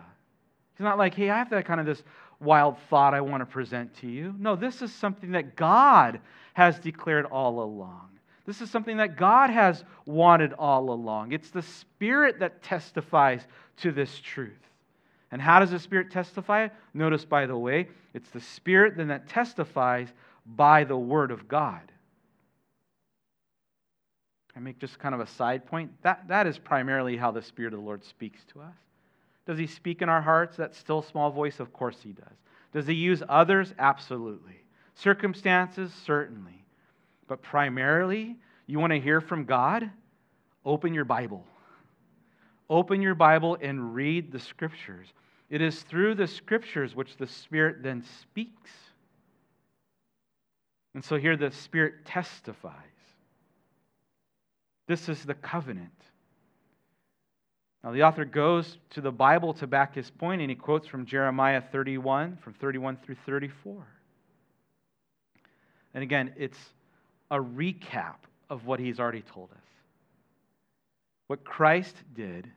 [0.73, 2.03] It's not like, hey, I have that kind of this
[2.41, 4.35] wild thought I want to present to you.
[4.39, 6.21] No, this is something that God
[6.55, 8.09] has declared all along.
[8.47, 11.33] This is something that God has wanted all along.
[11.33, 13.47] It's the Spirit that testifies
[13.79, 14.53] to this truth.
[15.31, 16.69] And how does the Spirit testify?
[16.93, 20.13] Notice, by the way, it's the Spirit then that testifies
[20.47, 21.81] by the Word of God.
[24.55, 25.91] I make just kind of a side point.
[26.03, 28.77] That, that is primarily how the Spirit of the Lord speaks to us.
[29.47, 30.57] Does He speak in our hearts?
[30.57, 31.61] That still small voice?
[31.61, 32.37] Of course He does.
[32.73, 33.75] Does He use others?
[33.79, 34.63] Absolutely.
[34.95, 35.93] Circumstances?
[36.07, 36.64] Certainly.
[37.27, 39.91] But primarily, you want to hear from God?
[40.65, 41.45] Open your Bible.
[42.69, 45.09] Open your Bible and read the Scriptures.
[45.51, 48.71] It is through the Scriptures which the Spirit then speaks.
[50.95, 52.73] And so here the Spirit testifies.
[54.87, 55.91] This is the covenant.
[57.83, 61.05] Now, the author goes to the Bible to back his point, and he quotes from
[61.05, 63.87] Jeremiah 31, from 31 through 34.
[65.93, 66.59] And again, it's
[67.31, 68.17] a recap
[68.51, 69.59] of what he's already told us.
[71.27, 72.51] What Christ did,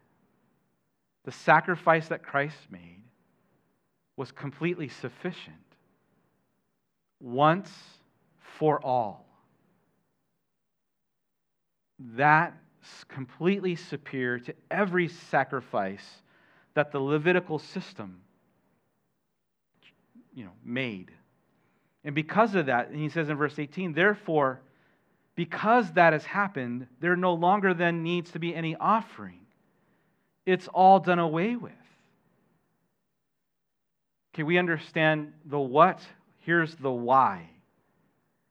[1.25, 3.03] the sacrifice that Christ made,
[4.17, 5.55] was completely sufficient.
[7.19, 7.71] Once
[8.57, 9.25] for all.
[11.99, 12.53] That's
[13.07, 16.05] completely superior to every sacrifice
[16.73, 18.21] that the Levitical system
[20.37, 21.09] you know, made.
[22.07, 24.61] And because of that, and he says in verse 18, therefore,
[25.35, 29.41] because that has happened, there no longer then needs to be any offering.
[30.45, 31.73] It's all done away with.
[34.33, 35.99] Okay, we understand the what,
[36.39, 37.49] here's the why.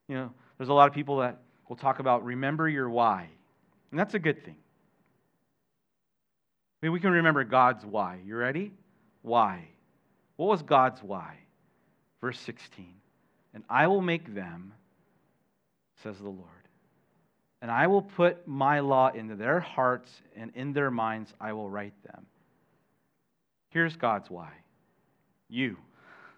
[0.07, 3.27] You know, there's a lot of people that will talk about remember your why,
[3.91, 4.57] and that's a good thing.
[6.75, 8.19] I mean, we can remember God's why.
[8.23, 8.75] You ready?
[9.23, 9.67] Why?
[10.37, 11.39] What was God's why?
[12.21, 12.97] Verse 16
[13.57, 14.75] And I will make them,
[16.03, 16.51] says the Lord,
[17.63, 21.71] and I will put my law into their hearts, and in their minds I will
[21.71, 22.27] write them.
[23.71, 24.51] Here's God's why
[25.49, 25.79] you.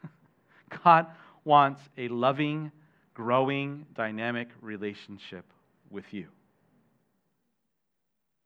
[0.85, 1.07] God
[1.43, 2.71] wants a loving,
[3.15, 5.45] growing, dynamic relationship
[5.91, 6.29] with you.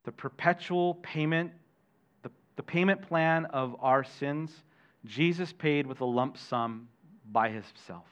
[0.05, 1.51] The perpetual payment,
[2.23, 4.51] the, the payment plan of our sins,
[5.05, 6.87] Jesus paid with a lump sum
[7.31, 8.07] by himself.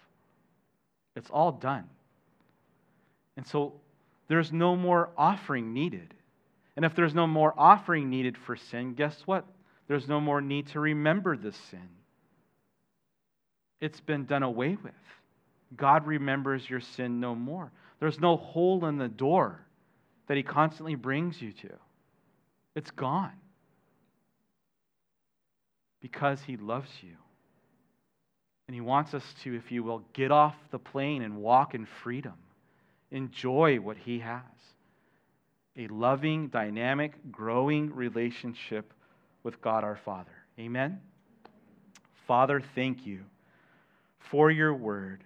[1.16, 1.86] It's all done.
[3.38, 3.74] And so
[4.28, 6.14] there's no more offering needed.
[6.76, 9.46] And if there's no more offering needed for sin, guess what?
[9.88, 11.90] There's no more need to remember the sin.
[13.82, 14.94] It's been done away with.
[15.76, 17.72] God remembers your sin no more.
[18.00, 19.60] There's no hole in the door
[20.28, 21.74] that He constantly brings you to.
[22.76, 23.34] It's gone.
[26.00, 27.16] Because He loves you.
[28.72, 31.86] And He wants us to, if you will, get off the plane and walk in
[31.86, 32.36] freedom.
[33.12, 34.40] Enjoy what He has
[35.78, 38.94] a loving, dynamic, growing relationship
[39.44, 40.32] with God our Father.
[40.58, 41.02] Amen?
[42.26, 43.20] Father, thank you
[44.20, 45.26] for your word.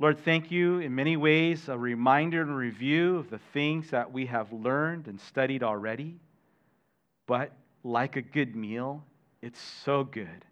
[0.00, 4.26] Lord, thank you in many ways, a reminder and review of the things that we
[4.26, 6.16] have learned and studied already.
[7.28, 7.52] But
[7.84, 9.04] like a good meal,
[9.42, 10.44] it's so good.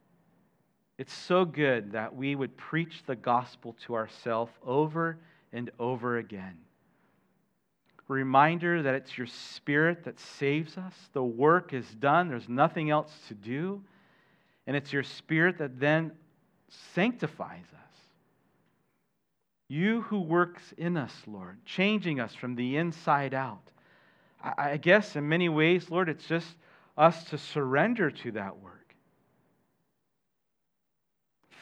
[0.96, 5.18] It's so good that we would preach the gospel to ourselves over
[5.52, 6.56] and over again.
[8.06, 10.94] Reminder that it's your spirit that saves us.
[11.14, 13.82] The work is done, there's nothing else to do.
[14.66, 16.12] And it's your spirit that then
[16.94, 17.84] sanctifies us.
[19.68, 23.62] You who works in us, Lord, changing us from the inside out.
[24.42, 26.56] I guess in many ways, Lord, it's just
[26.98, 28.83] us to surrender to that work.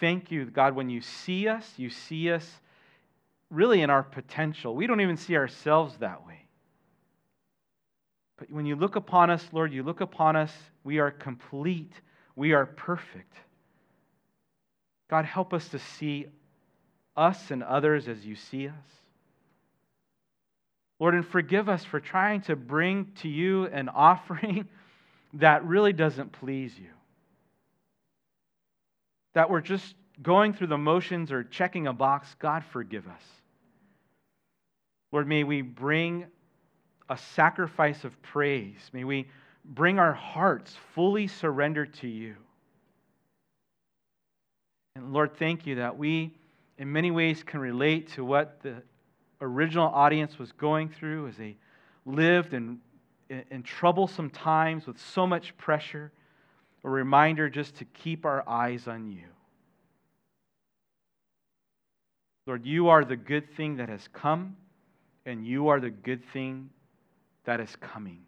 [0.02, 2.44] Thank you, God, when you see us, you see us
[3.50, 4.74] really in our potential.
[4.74, 6.44] We don't even see ourselves that way.
[8.36, 11.92] But when you look upon us, Lord, you look upon us, we are complete,
[12.34, 13.32] we are perfect.
[15.08, 16.26] God, help us to see
[17.16, 18.74] us and others as you see us.
[20.98, 24.66] Lord, and forgive us for trying to bring to you an offering
[25.34, 26.90] that really doesn't please you.
[29.34, 32.34] That we're just going through the motions or checking a box.
[32.38, 33.22] God, forgive us.
[35.10, 36.26] Lord, may we bring
[37.08, 38.90] a sacrifice of praise.
[38.92, 39.28] May we
[39.64, 42.34] bring our hearts fully surrendered to you.
[44.96, 46.34] And Lord, thank you that we,
[46.78, 48.82] in many ways, can relate to what the
[49.40, 51.56] original audience was going through as they
[52.04, 52.78] lived in,
[53.28, 56.12] in, troublesome times with so much pressure.
[56.84, 59.24] A reminder just to keep our eyes on you.
[62.46, 64.56] Lord, you are the good thing that has come,
[65.24, 66.70] and you are the good thing
[67.44, 68.22] that is coming.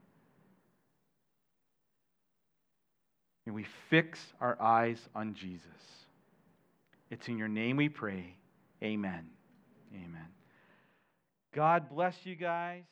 [3.47, 5.67] And we fix our eyes on Jesus.
[7.11, 8.37] It's in your name we pray.
[8.83, 9.27] Amen.
[9.95, 10.29] Amen.
[11.53, 12.85] God bless you guys.